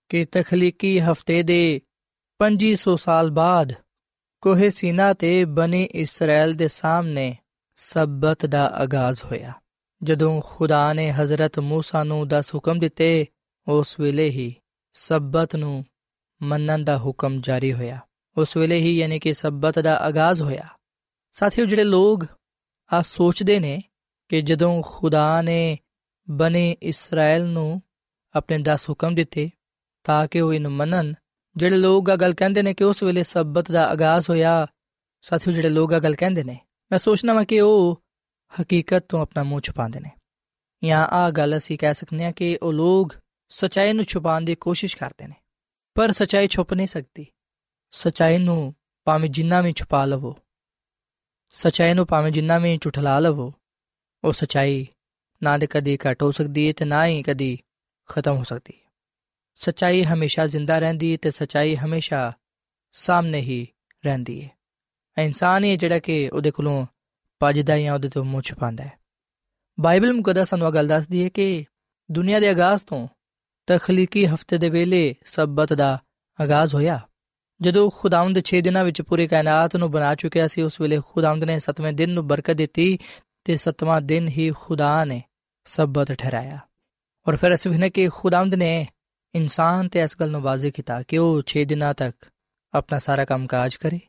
ਕਿ 0.08 0.24
ਤਖਲੀਕੀ 0.24 1.00
ਹਫ਼ਤੇ 1.00 1.42
ਦੇ 1.42 1.80
2500 2.38 2.96
ਸਾਲ 2.96 3.30
ਬਾਅਦ 3.30 3.72
ਕੋਹੇ 4.41 4.69
ਸੀਨਾ 4.69 5.13
ਤੇ 5.13 5.45
ਬਨੀ 5.45 5.83
ਇਸਰਾਇਲ 5.83 6.53
ਦੇ 6.53 6.67
ਸਾਹਮਣੇ 6.67 7.35
ਸਬਤ 7.75 8.45
ਦਾ 8.45 8.67
ਆਗਾਜ਼ 8.67 9.23
ਹੋਇਆ 9.23 9.53
ਜਦੋਂ 10.03 10.41
ਖੁਦਾ 10.45 10.93
ਨੇ 10.93 11.11
ਹਜ਼ਰਤ 11.11 11.59
موسی 11.59 12.03
ਨੂੰ 12.03 12.27
10 12.27 12.53
ਹੁਕਮ 12.55 12.79
ਦਿੱਤੇ 12.79 13.25
ਉਸ 13.67 13.99
ਵੇਲੇ 13.99 14.29
ਹੀ 14.29 14.55
ਸਬਤ 14.93 15.55
ਨੂੰ 15.55 15.85
ਮੰਨਣ 16.41 16.83
ਦਾ 16.83 16.97
ਹੁਕਮ 16.97 17.41
ਜਾਰੀ 17.41 17.73
ਹੋਇਆ 17.73 17.99
ਉਸ 18.37 18.57
ਵੇਲੇ 18.57 18.77
ਹੀ 18.77 18.97
ਯਾਨੀ 18.97 19.19
ਕਿ 19.19 19.33
ਸਬਤ 19.33 19.79
ਦਾ 19.79 19.97
ਆਗਾਜ਼ 19.97 20.41
ਹੋਇਆ 20.41 20.67
ਸਾਥੀਓ 21.31 21.65
ਜਿਹੜੇ 21.65 21.83
ਲੋਕ 21.83 22.25
ਆ 22.93 23.01
ਸੋਚਦੇ 23.01 23.59
ਨੇ 23.59 23.81
ਕਿ 24.29 24.41
ਜਦੋਂ 24.41 24.83
ਖੁਦਾ 24.85 25.41
ਨੇ 25.41 25.77
ਬਨੇ 26.29 26.75
ਇਸਰਾਇਲ 26.81 27.45
ਨੂੰ 27.45 27.81
ਆਪਣੇ 28.35 28.57
10 28.57 28.89
ਹੁਕਮ 28.89 29.15
ਦਿੱਤੇ 29.15 29.49
ਤਾਂ 30.03 30.27
ਕਿ 30.27 30.41
ਉਹ 30.41 30.53
ਇਹਨੂੰ 30.53 30.71
ਮੰਨਣ 30.71 31.13
ਜਿਹੜੇ 31.56 31.76
ਲੋਕ 31.76 32.10
ਆ 32.10 32.16
ਗੱਲ 32.16 32.34
ਕਹਿੰਦੇ 32.34 32.62
ਨੇ 32.62 32.74
ਕਿ 32.74 32.84
ਉਸ 32.84 33.02
ਵੇਲੇ 33.02 33.22
ਸਬਤ 33.22 33.70
ਦਾ 33.70 33.88
ਆਗਾਜ਼ 33.88 34.30
ਹੋਇਆ, 34.30 34.66
ਸਾਥੀਓ 35.22 35.52
ਜਿਹੜੇ 35.52 35.68
ਲੋਕ 35.68 35.92
ਆ 35.92 35.98
ਗੱਲ 35.98 36.14
ਕਹਿੰਦੇ 36.14 36.44
ਨੇ, 36.44 36.58
ਮੈਂ 36.92 36.98
ਸੋਚਣਾ 36.98 37.32
ਮੈਂ 37.32 37.44
ਕਿ 37.44 37.60
ਉਹ 37.60 38.02
ਹਕੀਕਤ 38.62 39.04
ਤੋਂ 39.08 39.22
ਆਪਣਾ 39.22 39.42
ਮੂੰਹ 39.42 39.60
ਛੁਪਾਉਂਦੇ 39.60 40.00
ਨੇ। 40.00 40.10
ਜਾਂ 40.84 41.06
ਆ 41.06 41.30
ਗੱਲ 41.30 41.56
ਅਸੀਂ 41.56 41.78
ਕਹਿ 41.78 41.94
ਸਕਨੇ 41.94 42.24
ਆ 42.24 42.32
ਕਿ 42.32 42.58
ਉਹ 42.62 42.72
ਲੋਕ 42.72 43.14
ਸਚਾਈ 43.48 43.92
ਨੂੰ 43.92 44.04
ਛੁਪਾਉਣ 44.04 44.44
ਦੀ 44.44 44.54
ਕੋਸ਼ਿਸ਼ 44.54 44.96
ਕਰਦੇ 44.96 45.26
ਨੇ। 45.26 45.34
ਪਰ 45.94 46.12
ਸਚਾਈ 46.12 46.46
ਛੁਪ 46.46 46.74
ਨਹੀਂ 46.74 46.86
ਸਕਦੀ। 46.86 47.26
ਸਚਾਈ 47.90 48.38
ਨੂੰ 48.38 48.74
ਭਾਵੇਂ 49.04 49.30
ਜਿੰਨਾ 49.30 49.60
ਵੀ 49.60 49.72
ਛੁਪਾ 49.72 50.04
ਲਵੋ, 50.04 50.38
ਸਚਾਈ 51.50 51.94
ਨੂੰ 51.94 52.06
ਭਾਵੇਂ 52.06 52.32
ਜਿੰਨਾ 52.32 52.58
ਵੀ 52.58 52.78
ਝੁਠਲਾ 52.80 53.18
ਲਵੋ, 53.20 53.52
ਉਹ 54.24 54.32
ਸਚਾਈ 54.32 54.86
ਨਾ 55.42 55.58
ਦੇ 55.58 55.66
ਕਦੀ 55.66 55.96
ਘਟ 55.96 56.22
ਹੋ 56.22 56.30
ਸਕਦੀ 56.30 56.68
ਹੈ 56.68 56.72
ਤੇ 56.76 56.84
ਨਾ 56.84 57.06
ਹੀ 57.06 57.22
ਕਦੀ 57.22 57.58
ਖਤਮ 58.08 58.36
ਹੋ 58.36 58.42
ਸਕਦੀ। 58.42 58.72
ਹੈ 58.78 58.81
ਸਚਾਈ 59.62 60.04
ਹਮੇਸ਼ਾ 60.04 60.46
ਜ਼ਿੰਦਾ 60.46 60.78
ਰਹਿੰਦੀ 60.78 61.12
ਹੈ 61.12 61.16
ਤੇ 61.22 61.30
ਸਚਾਈ 61.30 61.76
ਹਮੇਸ਼ਾ 61.76 62.32
ਸਾਹਮਣੇ 62.92 63.40
ਹੀ 63.40 63.66
ਰਹਿੰਦੀ 64.06 64.44
ਹੈ 64.44 64.50
ਇਨਸਾਨ 65.18 65.64
ਹੀ 65.64 65.76
ਜਿਹੜਾ 65.76 65.98
ਕਿ 65.98 66.30
ਉਹਦੇ 66.32 66.50
ਕੋਲੋਂ 66.50 66.86
ਭੱਜਦਾ 67.40 67.78
ਜਾਂ 67.78 67.94
ਉਹਦੇ 67.94 68.08
ਤੋਂ 68.08 68.24
ਮੁੱਛ 68.24 68.54
ਪਾਉਂਦਾ 68.54 68.84
ਹੈ। 68.84 68.92
ਬਾਈਬਲ 69.80 70.12
ਮੁਕੱਦਸ 70.12 70.48
ਸਾਨੂੰ 70.48 70.74
ਗੱਲ 70.74 70.86
ਦੱਸਦੀ 70.86 71.24
ਹੈ 71.24 71.28
ਕਿ 71.28 71.64
ਦੁਨੀਆ 72.12 72.40
ਦੇ 72.40 72.48
ਆਗਾਜ਼ 72.48 72.84
ਤੋਂ 72.84 73.08
ਤਖਲੀਕੀ 73.66 74.26
ਹਫ਼ਤੇ 74.26 74.58
ਦੇ 74.58 74.68
ਵੇਲੇ 74.68 75.14
ਸਬਤ 75.24 75.72
ਦਾ 75.72 76.02
ਆਗਾਜ਼ 76.40 76.74
ਹੋਇਆ। 76.74 77.08
ਜਦੋਂ 77.60 77.90
ਖੁਦਾਵੰਦ 77.94 78.38
6 78.38 78.60
ਦਿਨਾਂ 78.60 78.84
ਵਿੱਚ 78.84 79.02
ਪੂਰੀ 79.02 79.28
ਕਾਇਨਾਤ 79.28 79.76
ਨੂੰ 79.76 79.90
ਬਣਾ 79.90 80.14
ਚੁੱਕਿਆ 80.14 80.46
ਸੀ, 80.46 80.62
ਉਸ 80.62 80.80
ਵੇਲੇ 80.80 81.00
ਖੁਦਾਵੰਦ 81.08 81.44
ਨੇ 81.44 81.58
7ਵੇਂ 81.58 81.92
ਦਿਨ 81.92 82.10
ਨੂੰ 82.10 82.26
ਬਰਕਤ 82.26 82.54
ਦਿੱਤੀ 82.54 82.98
ਤੇ 83.44 83.56
7ਵਾਂ 83.56 84.00
ਦਿਨ 84.00 84.28
ਹੀ 84.28 84.50
ਖੁਦਾ 84.50 85.04
ਨੇ 85.04 85.22
ਸਬਤ 85.64 86.12
ਠਹਿਰਾਇਆ। 86.12 86.58
ਔਰ 87.28 87.36
ਫਿਰ 87.36 87.54
ਅਸੀਂ 87.54 87.70
ਨੇ 87.70 87.90
ਕਿ 87.90 88.08
ਖੁਦਾਵੰਦ 88.08 88.54
ਨੇ 88.54 88.86
ਇਨਸਾਨ 89.34 89.88
ਤੇ 89.88 90.00
ਇਸ 90.00 90.16
ਗੱਲ 90.20 90.30
ਨੂੰ 90.30 90.40
ਵਾਜ਼ਿਹ 90.40 90.72
ਕੀਤਾ 90.72 91.02
ਕਿ 91.02 91.18
ਉਹ 91.18 91.42
6 91.42 91.64
ਦਿਨਾਂ 91.64 91.94
ਤੱਕ 91.94 92.26
ਆਪਣਾ 92.74 92.98
ਸਾਰਾ 92.98 93.24
ਕੰਮਕਾਜ 93.24 93.74
ਕਰੇ। 93.74 94.00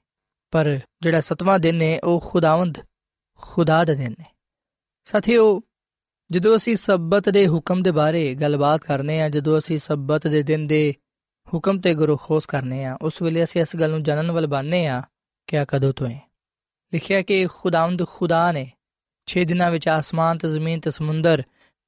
ਪਰ 0.51 0.79
ਜਿਹੜਾ 1.01 1.21
ਸਤਵਾਂ 1.21 1.59
ਦਿਨ 1.59 1.81
ਹੈ, 1.81 1.99
ਉਹ 1.99 2.23
ਖੁਦਾਵੰਦ, 2.25 2.77
ਖੁਦਾ 3.37 3.83
ਦਾ 3.83 3.93
ਦਿਨ 3.93 4.15
ਹੈ। 4.21 4.35
ਸਾਥੀਓ, 5.05 5.61
ਜਦੋਂ 6.31 6.55
ਅਸੀਂ 6.55 6.75
ਸਬਤ 6.75 7.29
ਦੇ 7.29 7.47
ਹੁਕਮ 7.47 7.83
ਦੇ 7.83 7.91
ਬਾਰੇ 7.91 8.35
ਗੱਲਬਾਤ 8.35 8.81
ਕਰਨੇ 8.81 9.21
ਆ, 9.21 9.29
ਜਦੋਂ 9.29 9.57
ਅਸੀਂ 9.57 9.77
ਸਬਤ 9.77 10.27
ਦੇ 10.27 10.43
ਦਿਨ 10.43 10.67
ਦੇ 10.67 10.95
ਹੁਕਮ 11.53 11.79
ਤੇ 11.79 11.93
ਗੁਰੂ 11.93 12.17
ਖੋਸ 12.17 12.45
ਕਰਨੇ 12.45 12.85
ਆ, 12.85 12.97
ਉਸ 13.01 13.21
ਵੇਲੇ 13.21 13.43
ਅਸੀਂ 13.43 13.61
ਇਸ 13.61 13.75
ਗੱਲ 13.75 13.89
ਨੂੰ 13.89 14.03
ਜਾਣਨ 14.03 14.31
ਵਾਲ 14.31 14.47
ਬਣਨੇ 14.47 14.87
ਆ, 14.87 15.03
ਕਿ 15.47 15.57
ਆ 15.57 15.65
ਕਦੋਂ 15.65 15.93
ਤੋਂ 15.93 16.07
ਹੈ? 16.07 16.31
ਲਿਖਿਆ 16.93 17.21
ਕਿ 17.21 17.47
ਖੁਦਾਵੰਦ 17.47 18.07
ਖੁਦਾ 18.07 18.51
ਨੇ 18.51 18.71
6 19.27 19.45
ਦਿਨਾਂ 19.45 19.71
ਵਿੱਚ 19.71 19.87
ਆਸਮਾਨ 19.87 20.37
ਤੇ 20.37 20.47
ਜ਼ਮੀਨ 20.47 20.79
ਤੇ 20.79 20.91
ਸਮੁੰਦਰ 20.91 21.43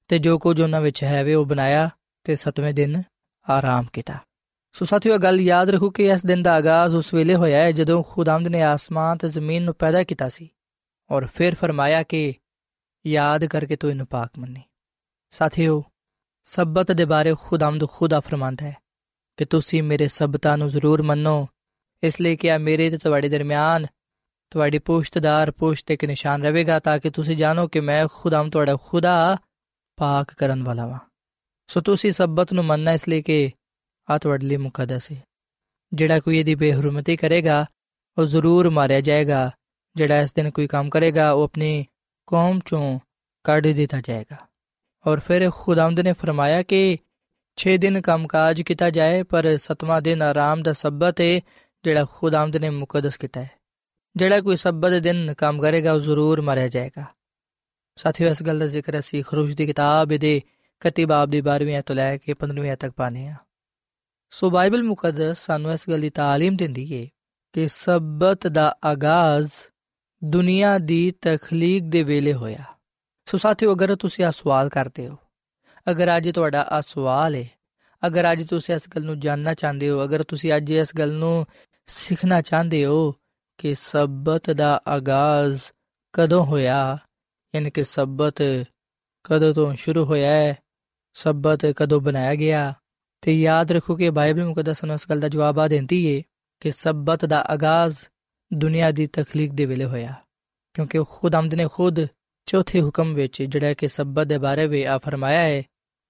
ਤੇ 0.07 0.19
ਜੋ 0.19 0.39
ਕੁਝ 0.39 0.61
ਉਹਨਾਂ 0.61 0.81
ਵਿੱਚ 0.81 1.03
ਹੈ, 1.03 1.23
ਵੇ 1.23 1.33
ਉਹ 1.33 1.45
ਬਣਾਇਆ 1.45 1.89
ਤੇ 2.23 2.35
7ਵੇਂ 2.35 2.73
ਦਿਨ 2.73 3.03
ਆਰਾਮ 3.49 3.85
ਕੀਤਾ। 3.93 4.17
ਸੋ 4.73 4.85
ਸਾਥੀਓ 4.85 5.17
ਗੱਲ 5.17 5.39
ਯਾਦ 5.39 5.69
ਰੱਖੋ 5.69 5.89
ਕਿ 5.89 6.05
ਇਸ 6.05 6.25
ਦਿਨ 6.25 6.43
ਦਾ 6.43 6.53
ਆਗਾਜ਼ 6.53 6.95
ਉਸ 6.95 7.13
ਵੇਲੇ 7.13 7.35
ਹੋਇਆ 7.35 7.61
ਹੈ 7.61 7.71
ਜਦੋਂ 7.71 8.03
ਖੁਦਾਵੰਦ 8.03 8.47
ਨੇ 8.47 8.61
ਆਸਮਾਨ 8.61 9.17
ਤੇ 9.17 9.27
ਜ਼ਮੀਨ 9.27 9.63
ਨੂੰ 9.63 9.73
ਪੈਦਾ 9.73 10.03
ਕੀਤਾ 10.03 10.29
ਸੀ 10.29 10.49
ਔਰ 11.11 11.25
ਫਿਰ 11.25 11.55
ਫਰਮਾਇਆ 11.55 12.03
ਕਿ 12.03 12.33
ਯਾਦ 13.07 13.45
ਕਰਕੇ 13.45 13.75
ਤੂੰ 13.75 13.89
ਇਹਨੂੰ 13.89 14.07
ਪਾਕ 14.07 14.39
ਮੰਨੀ। 14.39 14.61
ਸਾਥੀਓ, 15.31 15.83
ਸਬਤ 16.43 16.91
ਦੇ 16.91 17.05
ਬਾਰੇ 17.05 17.35
ਖੁਦਾਵੰਦ 17.41 17.89
ਖੁਦਾ 17.89 18.19
ਫਰਮਾਂਦਾ 18.19 18.65
ਹੈ 18.65 18.75
ਕਿ 19.37 19.45
ਤੁਸੀਂ 19.45 19.83
ਮੇਰੇ 19.83 20.07
ਸਬਤਾਂ 20.07 20.57
ਨੂੰ 20.57 20.69
ਜ਼ਰੂਰ 20.69 21.01
ਮੰਨੋ। 21.01 21.47
ਇਸ 22.03 22.21
ਲਈ 22.21 22.35
ਕਿ 22.35 22.51
ਆ 22.51 22.57
ਮੇਰੇ 22.57 22.89
ਤੇ 22.89 22.97
ਤੁਹਾਡੇ 22.97 23.29
ਦਰਮਿਆਨ 23.29 23.85
ਤੁਹਾਡੀ 24.49 24.79
ਪੁਸ਼ਤਦਾਰ 24.79 25.51
ਪੁਸ਼ਤ 25.51 25.91
ਇੱਕ 25.91 26.05
ਨਿਸ਼ਾਨ 26.05 26.43
ਰਹੇਗਾ 26.43 26.79
ਤਾਂ 26.79 26.99
ਕਿ 26.99 27.09
ਤੁਸੀਂ 27.09 27.37
ਜਾਣੋ 27.37 27.67
ਕਿ 27.67 27.79
ਮੈਂ 27.79 28.07
ਖੁਦਾਮ 28.13 28.49
ਤੁਹਾਡਾ 28.49 28.77
ਖੁਦਾ 28.83 29.37
ਪਾਕ 29.97 30.33
ਕਰਨ 30.33 30.63
ਵਾਲਾ 30.63 30.85
ਵਾਂ। 30.87 30.99
ਸੋ 31.69 31.81
ਤੁਸੀਂ 31.81 32.11
ਸਬਤ 32.11 32.53
ਨੂੰ 32.53 32.65
ਮੰਨਣਾ 32.65 32.91
ਇਸ 32.91 33.07
ਲਈ 33.09 33.21
ਕਿ 33.21 33.51
ਆ 34.09 34.17
ਤੁਹਾਡੇ 34.17 34.45
ਲਈ 34.45 34.57
ਮੁਕੱਦਸ 34.57 35.11
ਹੈ 35.11 35.21
ਜਿਹੜਾ 35.93 36.19
ਕੋਈ 36.19 36.39
ਇਹਦੀ 36.39 36.55
ਬੇਹਰਮਤੀ 36.55 37.15
ਕਰੇਗਾ 37.17 37.65
ਉਹ 38.17 38.25
ਜ਼ਰੂਰ 38.25 38.69
ਮਾਰਿਆ 38.69 39.01
ਜਾਏਗਾ 39.01 39.51
ਜਿਹੜਾ 39.95 40.21
ਇਸ 40.21 40.33
ਦਿਨ 40.33 40.51
ਕੋਈ 40.51 40.67
ਕੰਮ 40.67 40.89
ਕਰੇਗਾ 40.89 41.31
ਉਹ 41.31 41.43
ਆਪਣੀ 41.43 41.85
ਕੌਮ 42.27 42.59
ਚੋਂ 42.65 42.99
ਕੱਢ 43.43 43.67
ਦਿੱਤਾ 43.67 44.01
ਜਾएगा 44.01 44.37
और 45.05 45.19
फिर 45.19 45.43
खुदामद 45.49 45.99
ने 45.99 46.11
फरमाया 46.13 46.61
कि 46.61 46.77
छः 47.57 47.77
दिन 47.77 47.99
कामकाज 48.01 48.61
किया 48.61 48.89
जाए, 48.89 49.23
पर 49.23 49.57
सतवा 49.57 49.99
दिन 49.99 50.21
आराम 50.21 50.63
का 50.63 50.73
सबत 50.73 51.19
है 51.19 51.39
जोड़ा 51.83 52.03
खुदामद 52.13 52.55
ने 52.55 52.69
मुकदस 52.69 53.17
किया 53.17 53.41
है 53.41 53.51
जोड़ा 54.15 54.39
कोई 54.39 54.55
सबत 54.55 54.95
दिन 55.03 55.33
काम 55.33 55.59
करेगा 55.59 55.93
वह 55.93 55.99
ज़रूर 56.01 56.41
मारिया 56.41 56.67
जाएगा। 56.69 57.05
साथियों, 57.97 58.31
इस 58.31 58.41
गल 58.41 58.59
का 58.59 58.65
ज़िक्र 58.67 58.95
असी 58.95 59.21
खरूज 59.23 59.53
की 59.55 59.65
किताब 59.65 60.11
ये 60.13 60.33
31 60.81 61.05
ਬਾਬ 61.05 61.29
ਦੀ 61.29 61.41
12ਵੀਂ 61.41 61.81
ਤੋਂ 61.81 61.95
ਲੈ 61.95 62.17
ਕੇ 62.17 62.33
15ਵੀਂ 62.33 62.75
ਤੱਕ 62.77 62.91
ਪਾਨੇ 62.91 63.27
ਆ 63.27 63.35
ਸੋ 64.29 64.49
ਬਾਈਬਲ 64.49 64.83
ਮੁਕੱਦਸ 64.83 65.45
ਸਾਨੂੰ 65.45 65.71
ਇਸ 65.73 65.89
ਗੱਲ 65.89 66.01
ਦੀ 66.01 66.07
تعلیم 66.07 66.55
ਦਿੰਦੀ 66.55 66.93
ਏ 66.93 67.07
ਕਿ 67.53 67.67
ਸਬਤ 67.67 68.47
ਦਾ 68.47 68.75
ਆਗਾਜ਼ 68.85 69.49
ਦੁਨੀਆ 70.23 70.77
ਦੀ 70.77 71.11
ਤਖਲੀਕ 71.21 71.83
ਦੇ 71.83 72.03
ਵੇਲੇ 72.03 72.33
ਹੋਇਆ। 72.33 72.63
ਸੋ 73.27 73.37
ਸਾਥੀਓ, 73.37 73.73
ਅਗਰ 73.73 73.95
ਤੁਸੀਂ 73.95 74.25
ਆ 74.25 74.31
ਸਵਾਲ 74.31 74.69
ਕਰਦੇ 74.69 75.07
ਹੋ, 75.07 75.17
ਅਗਰ 75.91 76.17
ਅੱਜ 76.17 76.29
ਤੁਹਾਡਾ 76.31 76.61
ਆ 76.61 76.81
ਸਵਾਲ 76.81 77.35
ਏ, 77.35 77.47
ਅਗਰ 78.07 78.31
ਅੱਜ 78.31 78.47
ਤੁਸੀਂ 78.47 78.75
ਇਸ 78.75 78.81
ਗੱਲ 78.95 79.03
ਨੂੰ 79.03 79.19
ਜਾਨਣਾ 79.19 79.53
ਚਾਹੁੰਦੇ 79.53 79.89
ਹੋ, 79.89 80.03
ਅਗਰ 80.03 80.23
ਤੁਸੀਂ 80.23 80.53
ਅੱਜ 80.57 80.71
ਇਸ 80.71 80.95
ਗੱਲ 80.99 81.13
ਨੂੰ 81.13 81.45
ਸਿੱਖਣਾ 81.87 82.41
ਚਾਹੁੰਦੇ 82.41 82.85
ਹੋ 82.85 83.11
ਕਿ 83.57 83.73
ਸਬਤ 83.75 84.51
ਦਾ 84.51 84.81
ਆਗਾਜ਼ 84.87 85.61
ਕਦੋਂ 86.13 86.45
ਹੋਇਆ, 86.45 86.97
ਯਾਨੀ 87.55 87.71
ਕਿ 87.71 87.83
ਸਬਤ 87.83 88.41
ਕਦੋਂ 89.23 89.53
ਤੋਂ 89.53 89.73
ਸ਼ੁਰੂ 89.75 90.05
ਹੋਇਆ 90.05 90.31
ਹੈ 90.31 90.55
ਸਬਤ 91.15 91.65
ਕਦੋਂ 91.65 92.01
ਬਣਾਇਆ 92.01 92.35
ਗਿਆ? 92.35 92.73
ਤੇ 93.21 93.39
ਯਾਦ 93.39 93.71
ਰੱਖੋ 93.71 93.95
ਕਿ 93.95 94.09
ਬਾਈਬਲ 94.09 94.45
ਮੁਕੱਦਸ 94.45 94.83
ਨੂੰ 94.83 94.95
ਇਸ 94.95 95.09
ਗੱਲ 95.09 95.19
ਦਾ 95.19 95.27
ਜਵਾਬ 95.27 95.59
ਆ 95.59 95.67
ਦਿੰਦੀ 95.67 96.05
ਏ 96.05 96.23
ਕਿ 96.59 96.71
ਸਬਤ 96.71 97.25
ਦਾ 97.25 97.41
ਆਗਾਜ਼ 97.41 97.97
ਦੁਨੀਆ 98.53 98.91
ਦੀ 98.91 99.05
ਤਖਲੀਕ 99.05 99.53
ਦੇ 99.53 99.65
ਵੇਲੇ 99.65 99.85
ਹੋਇਆ। 99.85 100.13
ਕਿਉਂਕਿ 100.73 100.99
ਖੁਦਾਮਦ 101.09 101.55
ਨੇ 101.55 101.67
ਖੁਦ 101.73 102.05
ਚੌਥੇ 102.45 102.81
ਹੁਕਮ 102.81 103.13
ਵਿੱਚ 103.13 103.43
ਜਿਹੜਾ 103.43 103.73
ਕਿ 103.73 103.87
ਸਬਤ 103.87 104.27
ਦੇ 104.27 104.37
ਬਾਰੇ 104.37 104.67
ਵਿੱਚ 104.67 104.85
ਆ 104.85 104.97
ਫਰਮਾਇਆ 104.97 105.43
ਹੈ 105.43 105.63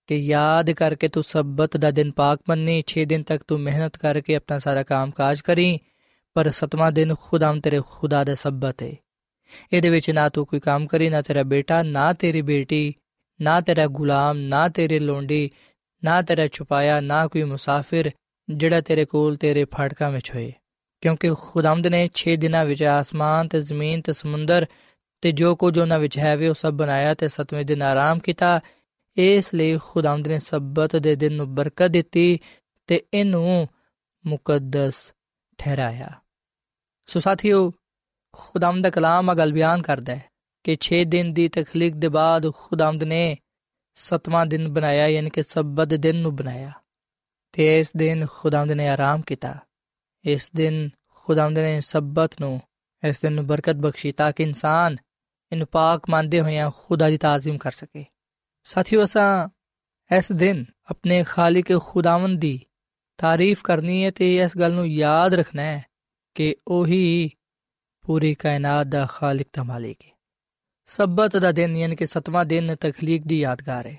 ਕਿ 0.07 0.15
ਯਾਦ 0.15 0.71
ਕਰਕੇ 0.71 1.07
ਤੂੰ 1.07 1.23
ਸਬਤ 1.23 1.77
ਦਾ 1.77 1.91
ਦਿਨ 1.91 2.11
ਪਾਕ 2.11 2.39
ਮੰਨੀ 2.49 2.83
6 2.83 3.05
ਦਿਨ 3.05 3.23
ਤੱਕ 3.23 3.43
ਤੂੰ 3.47 3.59
ਮਿਹਨਤ 3.59 3.97
ਕਰਕੇ 3.97 4.35
ਆਪਣਾ 4.35 4.57
ਸਾਰਾ 4.57 4.83
ਕੰਮ 4.83 5.11
ਕਾਜ 5.11 5.41
ਕਰੀ, 5.41 5.79
ਪਰ 6.33 6.51
ਸਤਵਾਂ 6.51 6.91
ਦਿਨ 6.91 7.15
ਖੁਦਾਮ 7.21 7.59
ਤੇਰੇ 7.59 7.81
ਖੁਦਾ 7.89 8.23
ਦਾ 8.23 8.33
ਸਬਤ 8.33 8.83
ਹੈ 8.83 8.93
ਇਹਦੇ 9.73 9.89
ਵਿੱਚ 9.89 10.11
ਨਾ 10.11 10.29
ਤੂੰ 10.29 10.45
ਕੋਈ 10.45 10.59
ਕੰਮ 10.59 10.87
ਕਰੀ, 10.87 11.09
ਨਾ 11.09 11.21
ਤੇਰਾ 11.21 11.43
ਬੇਟਾ, 11.43 11.83
ਨਾ 11.83 12.13
ਤੇਰੀ 12.13 12.41
ਬੇਟੀ 12.41 12.93
ਨਾ 13.41 13.61
ਤੇਰਾ 13.61 13.87
ਗੁਲਾਮ, 13.87 14.37
ਨਾ 14.37 14.69
ਤੇਰੇ 14.69 14.99
ਲੋਂਡੀ, 14.99 15.51
ਨਾ 16.03 16.21
ਤੇਰਾ 16.21 16.47
ਛੁਪਾਇਆ, 16.47 16.99
ਨਾ 16.99 17.27
ਕੋਈ 17.27 17.43
ਮੁਸਾਫਿਰ 17.43 18.11
ਜਿਹੜਾ 18.49 18.81
ਤੇਰੇ 18.81 19.05
ਕੋਲ 19.05 19.37
ਤੇਰੇ 19.37 19.65
ਫਾਟਕਾਂ 19.65 20.11
ਵਿੱਚ 20.11 20.31
ਹੋਏ। 20.31 20.53
ਕਿਉਂਕਿ 21.01 21.29
ਖੁਦਾਮਦ 21.41 21.87
ਨੇ 21.87 22.09
6 22.15 22.35
ਦਿਨਾਂ 22.35 22.65
ਵਿੱਚ 22.65 22.83
ਆਸਮਾਨ 22.83 23.47
ਤੇ 23.47 23.61
ਜ਼ਮੀਨ 23.61 24.01
ਤੇ 24.01 24.13
ਸਮੁੰਦਰ 24.13 24.65
ਤੇ 25.21 25.31
ਜੋ 25.31 25.55
ਕੁਝ 25.55 25.79
ਉਹਨਾਂ 25.79 25.99
ਵਿੱਚ 25.99 26.17
ਹੈ, 26.17 26.37
ਵੀ 26.37 26.47
ਉਹ 26.47 26.53
ਸਭ 26.53 26.71
ਬਣਾਇਆ 26.71 27.13
ਤੇ 27.13 27.27
ਸਤਵੇਂ 27.27 27.65
ਦਿਨ 27.65 27.81
ਆਰਾਮ 27.81 28.19
ਕੀਤਾ। 28.19 28.59
ਇਸ 29.17 29.53
ਲਈ 29.53 29.77
ਖੁਦਾਮਦ 29.77 30.27
ਨੇ 30.27 30.39
ਸਬਤ 30.39 30.95
ਦੇ 30.95 31.15
ਦਿਨ 31.15 31.33
ਨੂੰ 31.33 31.55
ਬਰਕਤ 31.55 31.87
ਦਿੱਤੀ 31.87 32.39
ਤੇ 32.87 33.03
ਇਹਨੂੰ 33.13 33.67
ਮੁਕੱਦਸ 34.27 35.13
ਠਹਿਰਾਇਆ। 35.57 36.09
ਸੋ 37.05 37.19
ਸਾਥੀਓ, 37.19 37.73
ਖੁਦਾਮਦ 38.31 38.83
ਦਾ 38.83 38.89
ਕਲਾਮ 38.89 39.29
ਆ, 39.29 39.33
ਗੱਲ 39.33 39.53
ਬਿਆਨ 39.53 39.81
ਕਰਦਾ 39.81 40.15
ਹੈ। 40.15 40.34
ਕਿ 40.65 40.78
6 40.84 41.04
ਦਿਨ 41.06 41.34
ਦੀ 41.34 41.47
ਤਖਲੀਕ 41.47 41.95
ਦੇ 41.95 42.08
ਬਾਅਦ 42.08 42.51
ਖੁਦਾਮਦ 42.54 43.04
ਨੇ 43.04 43.38
ਸਤਵਾਂ 43.93 44.45
ਦਿਨ 44.45 44.73
ਬਣਾਇਆ, 44.73 45.08
ਯਾਨੀ 45.08 45.30
ਕਿ 45.30 45.43
ਸਬਤ 45.43 45.88
ਦਿਨ 45.88 46.15
ਨੂੰ 46.15 46.36
ਬਣਾਇਆ। 46.36 46.71
ਤੇ 47.51 47.80
ਇਸ 47.80 47.91
ਦਿਨ 47.97 48.25
ਖੁਦਾਮਦ 48.32 48.71
ਨੇ 48.71 48.88
ਆਰਾਮ 48.88 49.21
ਕੀਤਾ। 49.21 49.56
ਇਸ 50.25 50.51
ਦਿਨ 50.56 50.89
ਖੁਦਾਮਦ 51.10 51.58
ਨੇ 51.58 51.82
ਸਬਤ 51.82 52.41
ਨੂੰ 52.41 52.62
ਇਸ 53.08 53.19
ਦਿਨ 53.19 53.34
ਨੂੰ 53.34 53.47
ਬਰਕਤ 53.47 53.75
ਬਖਸ਼ੀ 53.75 54.12
ਤਾਂ 54.12 54.32
ਕਿ 54.32 54.43
ਇਨਸਾਨ 54.43 54.97
ਇਹਨੂੰ 55.51 55.67
ਪਾਕ 55.71 56.10
ਮੰਨਦੇ 56.10 56.41
ਹੋਇਆਂ 56.41 56.71
ਖੁਦਾ 56.78 57.10
ਦੀ 57.10 57.17
ਤਾਜ਼ੀਮ 57.17 57.58
ਕਰ 57.58 57.71
ਸਕੇ। 57.71 58.06
ਸਾਥੀਓ, 58.63 59.04
ਅਸਾਂ 59.04 59.49
ਇਸ 60.17 60.32
ਦਿਨ 60.32 60.65
ਆਪਣੇ 60.89 61.23
ਖਾਲਿਕ 61.23 61.80
ਖੁਦਾਵੰਦ 61.80 62.41
ਦੀ 62.41 62.65
ਤਾਰੀਫ 63.17 63.62
ਕਰਨੀ 63.63 64.06
ਹੈ 64.06 64.12
ਤੇ 64.12 64.36
ਇਸ 64.36 64.58
ਗੱਲ 64.58 64.73
ਨੂੰ 64.73 64.88
ਯਾਦ 64.88 65.34
ਰੱਖਣਾ 65.34 65.62
ਹੈ 65.62 65.86
ਕਿ 66.36 66.56
ਉਹੀ 66.67 67.32
ਪੂਰੀ 68.01 68.36
ਕਾਇਨਾਤ 68.36 68.88
ਦਾ 68.88 69.06
ਖਾਲਿਕ 69.06 69.47
ਤੇ 69.54 69.62
ਮਾਲਿਕ 69.62 69.97
ਹੈ। 70.06 70.14
ਸਬਤ 70.87 71.37
ਦਾ 71.37 71.51
ਦਿਨ 71.51 71.75
ਯਾਨੀ 71.75 71.95
ਕਿ 71.95 72.05
ਸਤਵਾਂ 72.05 72.45
ਦਿਨ 72.45 72.75
ਤਖਲੀਕ 72.75 73.23
ਦੀ 73.27 73.39
ਯਾਦਗਾਰ 73.39 73.87
ਹੈ 73.87 73.97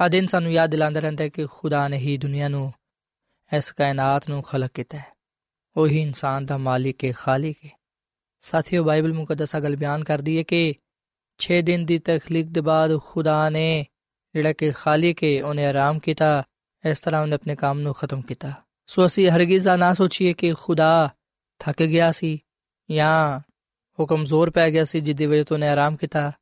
ਆ 0.00 0.08
ਦਿਨ 0.08 0.26
ਸਾਨੂੰ 0.26 0.52
ਯਾਦ 0.52 0.70
ਦਿਲਾਉਂਦਾ 0.70 1.00
ਰਹਿੰਦਾ 1.00 1.24
ਹੈ 1.24 1.28
ਕਿ 1.28 1.46
ਖੁਦਾ 1.46 1.86
ਨੇ 1.88 1.96
ਹੀ 1.96 2.16
ਦੁਨੀਆ 2.18 2.48
ਨੂੰ 2.48 2.72
ਇਸ 3.52 3.70
ਕਾਇਨਾਤ 3.72 4.28
ਨੂੰ 4.30 4.42
ਖਲਕ 4.42 4.70
ਕੀਤਾ 4.74 4.98
ਹੈ 4.98 5.12
ਉਹੀ 5.76 6.00
ਇਨਸਾਨ 6.02 6.46
ਦਾ 6.46 6.56
ਮਾਲਿਕ 6.58 7.04
ਹੈ 7.04 7.12
ਖਾਲਿਕ 7.12 7.64
ਹੈ 7.64 7.70
ਸਾਥੀਓ 8.44 8.84
ਬਾਈਬਲ 8.84 9.12
ਮੁਕੱਦਸਾ 9.12 9.60
ਗੱਲ 9.60 9.76
ਬਿਆਨ 9.76 10.04
ਕਰਦੀ 10.04 10.38
ਹੈ 10.38 10.42
ਕਿ 10.42 10.62
6 11.40 11.60
ਦਿਨ 11.62 11.84
ਦੀ 11.84 11.98
ਤਖਲੀਕ 11.98 12.48
ਦੇ 12.48 12.60
ਬਾਅਦ 12.60 12.98
ਖੁਦਾ 13.04 13.38
ਨੇ 13.50 13.68
ਜਿਹੜਾ 14.34 14.52
ਕਿ 14.52 14.70
ਖਾਲਿਕ 14.72 15.22
ਹੈ 15.24 15.32
ਉਹਨੇ 15.44 15.66
ਆਰਾਮ 15.66 15.98
ਕੀਤਾ 15.98 16.30
ਇਸ 16.84 17.00
ਤਰ੍ਹਾਂ 17.00 17.22
ਉਹਨੇ 17.22 17.34
ਆਪਣੇ 17.34 17.56
ਕੰਮ 17.56 17.80
ਨੂੰ 17.80 17.94
ਖਤਮ 17.94 18.22
ਕੀਤਾ 18.22 18.52
ਸੋ 18.88 19.06
ਅਸੀਂ 19.06 19.30
ਹਰਗਿਜ਼ 19.30 19.68
ਨਾ 19.78 19.92
ਸੋਚੀਏ 19.94 20.32
ਕਿ 20.32 20.52
ਖੁਦਾ 20.54 20.92
ਥੱਕ 21.60 21.82
ਗਿਆ 21.82 22.10
ਸੀ 22.12 22.38
ਜਾਂ 22.88 23.40
ਉਹ 23.98 24.06
ਕਮਜ਼ੋਰ 24.06 24.50
ਪੈ 24.50 24.70
ਗਿਆ 24.70 24.84
ਸੀ, 24.84 25.00
ਜਿੱਦੀ 25.00 25.26
ਵਜ੍ਹਾ 25.26 25.44
ਤੋਂ 25.44 25.56
ਉਹਨੇ 25.56 25.68
ਆਰਾਮ 25.68 25.96
ਕੀਤਾ। 25.96 26.32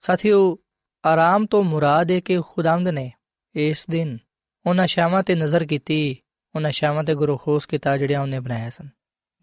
ਸਾਥੀਓ, 0.00 0.58
ਆਰਾਮ 1.04 1.46
ਤੋਂ 1.46 1.62
ਮੁਰਾਦ 1.64 2.10
ਹੈ 2.10 2.20
ਕਿ 2.20 2.40
ਖੁਦਾਵੰਦ 2.40 2.88
ਨੇ 2.88 3.12
ਇਸ 3.54 3.86
ਦਿਨ 3.90 4.18
ਉਹਨਾਂ 4.66 4.86
ਸ਼ਾਮਾਂ 4.86 5.22
ਤੇ 5.22 5.34
ਨਜ਼ਰ 5.34 5.64
ਕੀਤੀ, 5.64 6.16
ਉਹਨਾਂ 6.54 6.70
ਸ਼ਾਮਾਂ 6.70 7.04
ਤੇ 7.04 7.14
ਗੁਰੂ 7.14 7.36
ਖੋਸ 7.36 7.66
ਕੀਤਾ 7.66 7.96
ਜਿਹੜੀਆਂ 7.96 8.20
ਉਹਨੇ 8.20 8.40
ਬਣਾਇਆ 8.40 8.68
ਸਨ। 8.68 8.88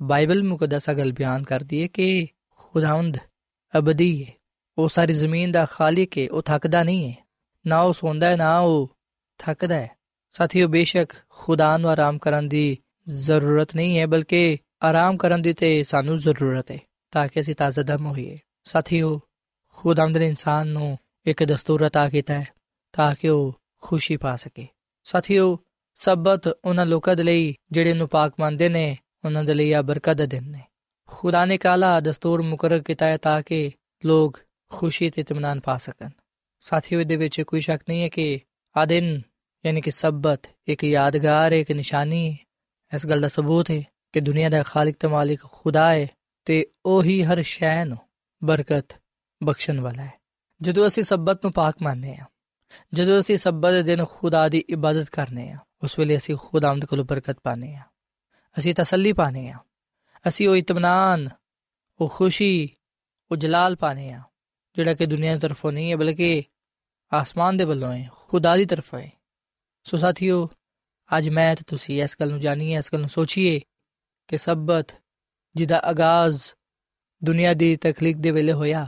ਬਾਈਬਲ 0.01 0.43
ਮੁਕੱਦਸਾ 0.43 0.93
ਗੱਲ 0.93 1.11
ਬਿਆਨ 1.11 1.43
ਕਰਦੀ 1.43 1.81
ਹੈ 1.81 1.87
ਕਿ 1.87 2.27
ਖੁਦਾਵੰਦ 2.55 3.17
ਅਬਦੀ 3.77 4.23
ਹੈ 4.23 4.33
ਉਹ 4.77 4.89
ਸਾਰੀ 4.89 5.13
ਜ਼ਮੀਨ 5.13 5.51
ਦਾ 5.51 5.65
ਖਾਲਿਕ 5.65 6.17
ਹੈ 6.17 6.27
ਉਹ 6.31 6.41
ਥੱਕਦਾ 6.41 6.83
ਨਹੀਂ 6.83 7.09
ਹੈ 7.09 7.27
ਨਾ 7.67 7.81
ਉਹ 7.81 7.93
ਸੌਂਦਾ 7.93 8.27
ਹੈ 8.27 8.35
ਨਾ 8.35 8.59
ਉਹ 8.59 8.97
ਥੱਕਦਾ 9.37 9.75
ਹੈ 9.75 9.91
ਸਾਥੀਓ, 10.31 10.67
ਬੇਸ਼ੱਕ 10.67 11.13
ਖੁਦਾ 11.29 11.77
ਨੂੰ 11.77 11.89
ਆਰਾਮ 11.89 12.17
ਕਰਨ 12.17 12.49
ਦੀ 12.49 12.77
ਜ਼ਰੂਰਤ 13.07 13.75
ਨਹੀਂ 13.75 13.99
ਹੈ, 13.99 14.05
ਬਲਕਿ 14.05 14.57
ਆਰਾਮ 14.83 15.17
ਕਰਨ 15.17 15.41
ਦੀ 15.41 15.53
ਤੇ 15.53 15.83
ਸਾਨੂੰ 15.83 16.17
ਜ਼ਰੂਰਤ 16.17 16.71
ਹੈ 16.71 16.79
ਤਾਂ 17.10 17.28
ਕਿ 17.28 17.40
ਅਸੀਂ 17.40 17.54
ਤਾਜ਼ਾ 17.54 17.82
ਦਮ 17.82 18.06
ਹੋਈਏ 18.06 18.38
ਸਾਥੀਓ 18.64 19.20
ਖੁਦਾਵੰਦ 19.72 20.16
ਨੇ 20.16 20.26
ਇਨਸਾਨ 20.26 20.68
ਨੂੰ 20.68 20.98
ਇੱਕ 21.26 21.44
ਦਸਤੂਰ 21.44 21.86
عطا 21.86 22.10
ਕੀਤਾ 22.10 22.34
ਹੈ 22.34 22.46
ਤਾਂ 22.92 23.14
ਕਿ 23.14 23.28
ਉਹ 23.28 23.52
ਖੁਸ਼ੀ 23.80 24.16
ਪਾ 24.16 24.36
ਸਕੇ 24.36 24.66
ਸਾਥੀਓ 25.04 25.58
ਸਬਤ 25.96 26.48
ਉਹਨਾਂ 26.64 26.86
ਲੋਕਾਂ 26.86 27.16
ਦੇ 27.16 27.22
ਲਈ 27.22 27.54
ਜਿਹੜੇ 27.72 27.94
ਨੂੰ 27.94 28.08
ਪਾਕ 28.08 28.32
ਮੰਨਦੇ 28.40 28.68
ਨੇ 28.68 28.96
ਉਹਨਾਂ 29.24 29.44
ਦੇ 29.44 29.54
ਲਈ 29.54 29.72
ਆ 29.72 29.82
ਬਰਕਤ 29.82 30.16
ਦਾ 30.16 30.26
ਦਿਨ 30.26 30.50
ਨੇ 30.50 30.60
ਖੁਦਾ 31.06 31.44
ਨੇ 31.44 31.58
ਕਾਲਾ 31.58 32.00
ਦਸਤੂਰ 32.00 32.42
ਮੁਕਰਰ 32.42 32.82
ਕੀਤਾ 32.82 33.06
ਹੈ 33.06 33.16
ਤਾਂ 33.16 33.42
ਕਿ 33.42 33.72
ਲੋਕ 34.06 34.40
ਖੁਸ਼ੀ 34.68 35.10
ਤੇ 35.10 35.20
ਇਤਮਾਨ 35.20 35.60
ਪਾ 35.60 35.78
ਸਕਣ 35.78 36.10
ਸਾਥੀਓ 36.60 37.04
ਦੇ 37.04 37.16
ਵਿੱਚ 37.16 37.40
ਕੋਈ 37.40 37.60
ਸ਼ੱਕ 37.60 37.82
ਨਹੀਂ 37.88 38.02
ਹੈ 38.02 38.08
ਕਿ 38.08 38.40
ਆ 38.76 38.84
ਦਿਨ 38.84 39.20
ਯਾਨੀ 39.66 39.80
ਕਿ 39.80 39.90
ਸਬਤ 39.90 40.46
ਇੱਕ 40.68 40.84
ਯਾਦਗਾਰ 40.84 41.52
ਇੱਕ 41.52 41.72
ਨਿਸ਼ਾਨੀ 41.72 42.36
ਇਸ 42.94 43.06
ਗੱਲ 43.06 43.20
ਦਾ 43.20 43.28
ਸਬੂਤ 43.28 43.70
ਹੈ 43.70 43.82
ਕਿ 44.12 44.20
ਦੁਨੀਆ 44.20 44.48
ਦਾ 44.48 44.62
ਖਾਲਕ 44.62 44.96
ਤੇ 45.00 45.08
ਮਾਲਿਕ 45.08 45.40
ਖੁਦਾ 45.42 45.92
ਹੈ 45.92 46.08
ਤੇ 46.49 46.65
ਉਹੀ 46.85 47.21
ਹਰ 47.23 47.41
ਸ਼ੈ 47.41 47.83
ਨੂੰ 47.85 47.97
ਬਰਕਤ 48.41 48.95
ਬਖਸ਼ਣ 49.41 49.79
ਵਾਲਾ 49.79 50.03
ਹੈ। 50.03 50.13
ਜਦੋਂ 50.61 50.85
ਅਸੀਂ 50.87 51.03
ਸਬਤ 51.03 51.43
ਨੂੰ 51.43 51.51
ਪਾਕ 51.53 51.81
ਮੰਨਦੇ 51.81 52.15
ਹਾਂ, 52.15 52.25
ਜਦੋਂ 52.93 53.19
ਅਸੀਂ 53.19 53.37
ਸਬਤ 53.37 53.73
ਦੇ 53.73 53.81
ਦਿਨ 53.83 54.05
ਖੁਦਾ 54.05 54.47
ਦੀ 54.49 54.63
ਇਬਾਦਤ 54.69 55.09
ਕਰਨੇ 55.09 55.49
ਆ 55.51 55.57
ਉਸ 55.83 55.97
ਵੇਲੇ 55.99 56.15
ਅਸੀਂ 56.17 56.35
ਖੁਦਾਵੰਦ 56.35 56.85
ਕੋਲੋਂ 56.85 57.05
ਬਰਕਤ 57.05 57.39
ਪਾਣੇ 57.43 57.73
ਆ 57.75 57.81
ਅਸੀਂ 58.57 58.73
ਤਸੱਲੀ 58.75 59.11
ਪਾਣੇ 59.13 59.47
ਆ 59.49 59.57
ਅਸੀਂ 60.27 60.47
ਉਹ 60.49 60.55
ਇਤਮਾਨਾਨ 60.55 61.27
ਉਹ 61.99 62.09
ਖੁਸ਼ੀ, 62.09 62.69
ਉਹ 63.31 63.37
ਜਲਾਲ 63.37 63.75
ਪਾਣੇ 63.75 64.11
ਆ 64.11 64.21
ਜਿਹੜਾ 64.75 64.93
ਕਿ 64.93 65.05
ਦੁਨੀਆ 65.05 65.33
ਦੀ 65.33 65.39
ਤਰਫੋਂ 65.39 65.71
ਨਹੀਂ 65.71 65.91
ਹੈ, 65.91 65.97
ਬਲਕਿ 65.97 66.43
ਆਸਮਾਨ 67.11 67.57
ਦੇ 67.57 67.63
ਵੱਲੋਂ 67.63 67.91
ਹੈ, 67.93 68.09
ਖੁਦਾ 68.27 68.55
ਦੀ 68.57 68.65
ਤਰਫੋਂ 68.65 68.99
ਹੈ। 68.99 69.11
ਸੋ 69.85 69.97
ਸਾਥੀਓ, 69.97 70.49
ਅੱਜ 71.17 71.29
ਮੈਂ 71.29 71.55
ਤੇ 71.55 71.63
ਤੁਸੀਂ 71.67 72.01
ਇਸ 72.03 72.15
ਗੱਲ 72.19 72.29
ਨੂੰ 72.29 72.39
ਜਾਣੀਏ, 72.39 72.77
ਇਸ 72.77 72.89
ਗੱਲ 72.93 72.99
ਨੂੰ 72.99 73.09
ਸੋਚੀਏ 73.09 73.59
ਕਿ 74.27 74.37
ਸਬਤ 74.37 74.95
ਜਿਹਦਾ 75.59 75.79
ਆਗਾਜ਼ 75.79 76.41
ਦੁਨੀਆ 77.21 77.53
ਦੀ 77.53 77.75
ਤਖਲੀਕ 77.75 78.17
ਦੇ 78.17 78.31
ਵੇਲੇ 78.31 78.53
ਹੋਇਆ, 78.53 78.87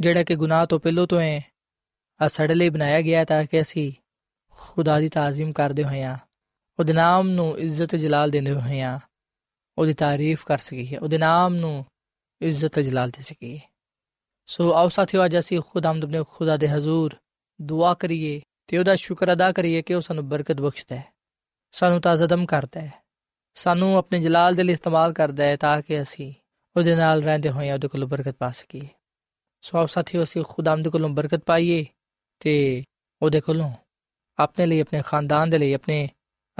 ਜਿਹੜਾ 0.00 0.22
ਕਿ 0.22 0.34
ਗੁਨਾਹ 0.36 0.66
ਤੋਂ 0.66 0.78
ਪਹਿਲਾਂ 0.80 1.06
ਤੋਂ 1.06 1.20
ਹੈ 1.20 1.40
ਆ 2.20 2.28
ਸਾਡੇ 2.28 2.54
ਲਈ 2.54 2.68
ਬਣਾਇਆ 2.68 3.00
ਗਿਆ 3.02 3.24
ਤਾਂ 3.24 3.44
ਕਿ 3.44 3.60
ਅਸੀਂ 3.60 3.92
ਖੁਦਾ 4.52 4.98
ਦੀ 5.00 5.08
ਤਾਜ਼ੀਮ 5.08 5.52
ਕਰਦੇ 5.52 5.84
ਹੋਈਆਂ 5.84 6.16
ਉਹਦੇ 6.78 6.92
ਨਾਮ 6.92 7.28
ਨੂੰ 7.28 7.58
ਇੱਜ਼ਤ 7.58 7.96
ਜਲਾਲ 7.96 8.30
ਦਿੰਦੇ 8.30 8.52
ਹੋਈਆਂ 8.52 8.98
ਉਹਦੀ 9.78 9.94
ਤਾਰੀਫ 9.94 10.44
ਕਰ 10.44 10.58
ਸਕੀਏ, 10.58 10.96
ਉਹਦੇ 10.96 11.18
ਨਾਮ 11.18 11.54
ਨੂੰ 11.54 11.84
ਇੱਜ਼ਤ 12.40 12.78
ਜਲਾਲ 12.80 13.10
ਦੇ 13.10 13.22
ਸਕੀਏ। 13.22 13.60
ਸੋ 14.48 14.72
ਆਓ 14.74 14.88
ਸਾਥੀਓ, 14.88 15.24
ਅੱਜ 15.24 15.38
ਅਸੀਂ 15.38 15.60
ਖੁਦਾਮਦ 15.68 16.04
ਆਪਣੇ 16.04 16.22
ਖੁਦਾ 16.28 16.56
ਦੇ 16.56 16.68
ਹਜ਼ੂਰ 16.68 17.16
ਦੁਆ 17.60 17.94
ਕਰੀਏ 17.94 18.40
ਤੇ 18.68 18.78
ਉਹਦਾ 18.78 18.94
ਸ਼ੁਕਰ 18.96 19.32
ਅਦਾ 19.32 19.50
ਕਰੀਏ 19.52 19.82
ਕਿ 19.82 19.94
ਉਹ 19.94 20.00
ਸਾਨੂੰ 20.00 20.28
ਬਰਕਤ 20.28 20.60
ਬਖਸ਼ਦਾ 20.60 20.96
ਹੈ, 20.96 21.04
ਸਾਨੂੰ 21.74 22.00
ਤਾਜ਼ਦਮ 22.00 22.46
ਕਰਦਾ 22.46 22.80
ਹੈ। 22.80 22.92
ਸਾਨੂੰ 23.58 23.96
ਆਪਣੇ 23.96 24.20
ਜਲਾਲ 24.20 24.54
ਦੇ 24.54 24.62
ਲਈ 24.62 24.72
ਇਸਤੇਮਾਲ 24.72 25.12
ਕਰਦਾ 25.12 25.44
ਹੈ 25.44 25.56
ਤਾਂ 25.56 25.82
ਕਿ 25.82 26.02
ਅਸੀਂ 26.02 26.34
ਉਹਦੇ 26.76 26.94
ਨਾਲ 26.96 27.22
ਰਹਿੰਦੇ 27.22 27.50
ਹੋਏ 27.50 27.70
ਉਹਦੇ 27.70 27.88
ਕੋਲੋਂ 27.88 28.08
ਬਰਕਤ 28.08 28.36
ਪਾ 28.38 28.50
ਸਕੀਏ। 28.50 28.88
ਸੋ 29.62 29.78
ਆਓ 29.78 29.86
ਸਾਥੀਓ, 29.86 30.22
ਅਸੀਂ 30.22 30.44
ਖੁਦਾਮਦ 30.48 30.88
ਕੋਲੋਂ 30.88 31.08
ਬਰਕਤ 31.08 31.42
ਪਾਈਏ 31.46 31.84
ਤੇ 32.40 32.84
ਉਹਦੇ 33.22 33.40
ਕੋਲੋਂ 33.40 33.72
ਆਪਣੇ 34.38 34.66
ਲਈ, 34.66 34.80
ਆਪਣੇ 34.80 35.02
ਖਾਨਦਾਨ 35.06 35.50
ਦੇ 35.50 35.58
ਲਈ, 35.58 35.72
ਆਪਣੇ 35.72 36.08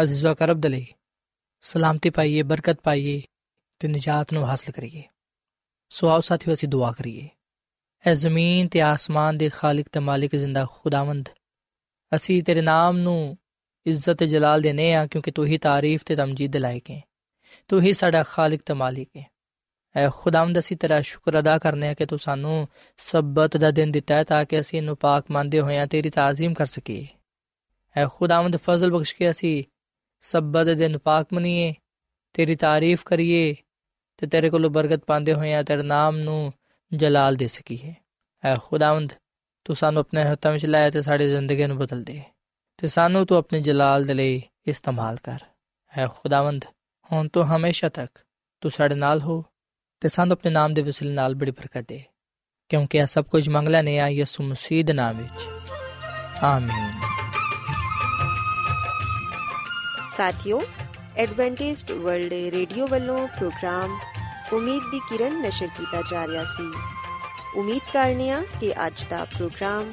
ਅਜ਼ੀਜ਼ੋ 0.02 0.34
ਕਰਬ 0.34 0.60
ਦੇ 0.60 0.68
ਲਈ 0.68 0.86
ਸਲਾਮਤੀ 1.60 2.10
ਪਾਈਏ, 2.10 2.42
ਬਰਕਤ 2.42 2.80
ਪਾਈਏ 2.82 3.22
ਤੇ 3.78 3.88
ਨਜਾਤ 3.88 4.32
ਨੂੰ 4.32 4.46
ਹਾਸਲ 4.46 4.72
ਕਰੀਏ। 4.72 5.02
ਸੋ 5.88 6.08
ਆਓ 6.08 6.20
ਸਾਥੀਓ, 6.20 6.54
ਅਸੀਂ 6.54 6.68
ਦੁਆ 6.68 6.92
ਕਰੀਏ। 6.92 7.28
ਐ 8.06 8.14
ਜ਼ਮੀਨ 8.14 8.68
ਤੇ 8.68 8.80
ਆਸਮਾਨ 8.80 9.38
ਦੇ 9.38 9.48
ਖਾਲਕ 9.48 9.86
ਤੇ 9.92 10.00
ਮਾਲਿਕ 10.00 10.36
ਜ਼ਿੰਦਾ 10.36 10.66
ਖੁਦਾਵੰਦ, 10.72 11.28
ਅਸੀਂ 12.14 12.42
ਤੇਰੇ 12.42 12.60
ਨਾਮ 12.60 12.98
ਨੂੰ 12.98 13.38
ਇੱਜ਼ਤ 13.86 14.12
ਤੇ 14.12 14.26
ਜਲਾਲ 14.26 14.60
ਦੇਨੇ 14.60 14.94
ਆ, 14.94 15.06
ਕਿਉਂਕਿ 15.06 15.30
ਤੂੰ 15.30 15.46
ਹੀ 15.46 15.58
ਤਾਰੀਫ 15.58 16.02
ਤੇ 16.04 16.16
ਤਮਜੀਦ 16.16 16.52
ਦੇ 16.52 16.58
ਲਾਇਕ 16.58 16.90
ਹੈ। 16.90 17.02
ਤੂੰ 17.68 17.80
ਹੀ 17.80 17.92
ਸਾਡਾ 17.92 18.22
ਖਾਲਕ 18.22 18.60
ਤੇ 18.66 18.74
ਮਾਲਿਕ 18.74 19.08
ਹੈ। 19.16 19.30
ਐ 19.96 20.08
ਖੁਦਾਵੰਦ, 20.08 20.58
ਅਸੀਂ 20.58 20.76
ਤੇਰਾ 20.76 21.00
ਸ਼ੁਕਰ 21.00 21.38
ਅਦਾ 21.38 21.58
ਕਰਨੇ 21.58 21.88
ਆ 21.88 21.94
ਕਿ 21.94 22.06
ਤੂੰ 22.06 22.18
ਸਾਨੂੰ 22.18 22.68
ਸਬਤ 22.96 23.56
ਦਾ 23.56 23.70
ਦਿਨ 23.70 23.90
ਦਿੱਤਾ 23.90 24.14
ਹੈ 24.14 24.24
ਤਾਂ 24.24 24.44
ਕਿ 24.44 24.60
ਅਸੀਂ 24.60 24.78
ਇਹਨੂੰ 24.78 24.96
ਪਾਕ 24.96 25.24
ਮੰਨਦੇ 25.30 25.60
ਹੋਇਆਂ 25.60 25.86
ਤੇਰੀ 25.86 26.10
ਤਾਜ਼ੀਮ 26.10 26.54
ਕਰ 26.54 26.66
ਸਕੀਏ। 26.66 27.06
ਐ 27.96 28.06
ਖੁਦਾਵੰਦ, 28.06 28.56
ਫਜ਼ਲ 28.56 28.90
ਬਖਸ਼ 28.90 29.14
ਕੇ 29.16 29.30
ਅਸੀਂ 29.30 29.64
ਸਬਤ 30.20 30.66
ਦੇ 30.66 30.74
ਦਿਨ 30.74 30.98
ਪਾਕ 30.98 31.26
ਮੰਨੀਏ, 31.32 31.74
ਤੇਰੀ 32.32 32.56
ਤਾਰੀਫ 32.56 33.02
ਕਰੀਏ 33.04 33.54
ਤੇ 34.16 34.26
ਤੇਰੇ 34.26 34.50
ਕੋਲੋਂ 34.50 34.70
ਬਰਕਤ 34.70 35.04
ਪਾਉਂਦੇ 35.04 35.34
ਹੋਇਆਂ 35.34 35.64
ਤੇਰੇ 35.64 35.82
ਨਾਮ 35.82 36.16
ਨੂੰ 36.16 36.52
ਜਲਾਲ 36.94 37.36
ਦੇ 37.36 37.46
ਸਕੀਏ। 37.46 37.94
ਐ 38.44 38.56
ਖੁਦਾਵੰਦ, 38.64 39.12
ਤੂੰ 39.64 39.76
ਸਾਨੂੰ 39.76 40.00
ਆਪਣੇ 40.00 40.24
ਹੱਥਾਂ 40.24 40.52
ਵਿੱਚ 40.52 40.66
ਲਾਇਆ 40.66 40.90
ਤੇ 40.90 41.02
ਸਾਡੀ 41.02 41.28
ਜ਼ਿੰਦਗੀ 41.28 41.66
ਨੂੰ 41.66 41.76
ਬਦਲ 41.76 42.02
ਦੇ। 42.02 42.22
ਤੇ 42.78 42.88
ਸਾਨੂੰ 42.88 43.26
ਤੂੰ 43.26 43.36
ਆਪਣੇ 43.38 43.60
ਜਲਾਲ 43.60 44.04
ਦੇ 44.04 44.14
ਲਈ 44.14 44.42
ਇਸਤੇਮਾਲ 44.66 45.16
ਕਰ 45.16 45.38
ਐ 45.98 46.06
ਖੁਦਾਵੰਦ 46.06 46.64
ਹੁਣ 47.10 47.28
ਤੋਂ 47.28 47.44
ਹਮੇਸ਼ਾ 47.44 47.88
ਤੱਕ 47.88 48.18
ਤੂੰ 48.60 48.70
ਸਾਡੇ 48.70 48.94
ਨਾਲ 48.94 49.20
ਹੋ 49.20 49.42
ਤੇ 50.00 50.08
ਸਾਨੂੰ 50.08 50.32
ਆਪਣੇ 50.32 50.50
ਨਾਮ 50.50 50.74
ਦੇ 50.74 50.82
ਵਸਿਲੇ 50.82 51.12
ਨਾਲ 51.12 51.34
ਬੜੀ 51.34 51.50
ਬਰਕਤ 51.50 51.88
ਦੇ 51.88 52.02
ਕਿਉਂਕਿ 52.68 52.98
ਇਹ 52.98 53.06
ਸਭ 53.06 53.24
ਕੁਝ 53.24 53.48
ਮੰਗ 53.48 53.68
ਲੈਨੇ 53.68 53.98
ਆ 53.98 54.08
ਯਿਸੂ 54.08 54.44
ਮਸੀਹ 54.44 54.84
ਦੇ 54.84 54.92
ਨਾਮ 54.92 55.16
ਵਿੱਚ 55.16 55.46
ਆਮੀਨ 56.44 56.92
ਸਾਥਿਓ 60.16 60.62
ਐਡਵੈਂਟਿਸਟ 61.16 61.92
ਵਰਲਡ 61.92 62.32
ਰੇਡੀਓ 62.54 62.86
ਵੱਲੋਂ 62.86 63.28
ਪ੍ਰੋਗਰਾਮ 63.28 63.98
ਉਮੀਦ 64.52 64.90
ਦੀ 64.90 65.00
ਕਿਰਨ 65.08 65.40
ਨਸ਼ਰ 65.42 65.66
ਕੀਤਾ 65.66 66.02
ਜਾ 66.10 66.26
ਰਿਹਾ 66.26 66.44
ਸੀ 66.44 66.72
ਉਮੀਦ 67.56 67.92
ਕਰਨੇ 67.92 68.30
ਆ 68.30 68.42
ਕਿ 68.60 68.72
ਅੱਜ 68.86 69.04
ਦਾ 69.10 69.24
ਪ੍ਰੋਗਰਾਮ 69.24 69.92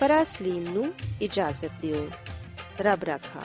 ਫਰਾਜ਼ 0.00 0.28
ਸਲੀਮ 0.28 0.62
ਨੂੰ 0.62 0.94
ਇਜਾਜ਼ਤ 1.22 1.64
ਦਿਓ। 1.64 2.10
ਰੱਬ 2.80 3.04
ਰਾਖਾ। 3.04 3.40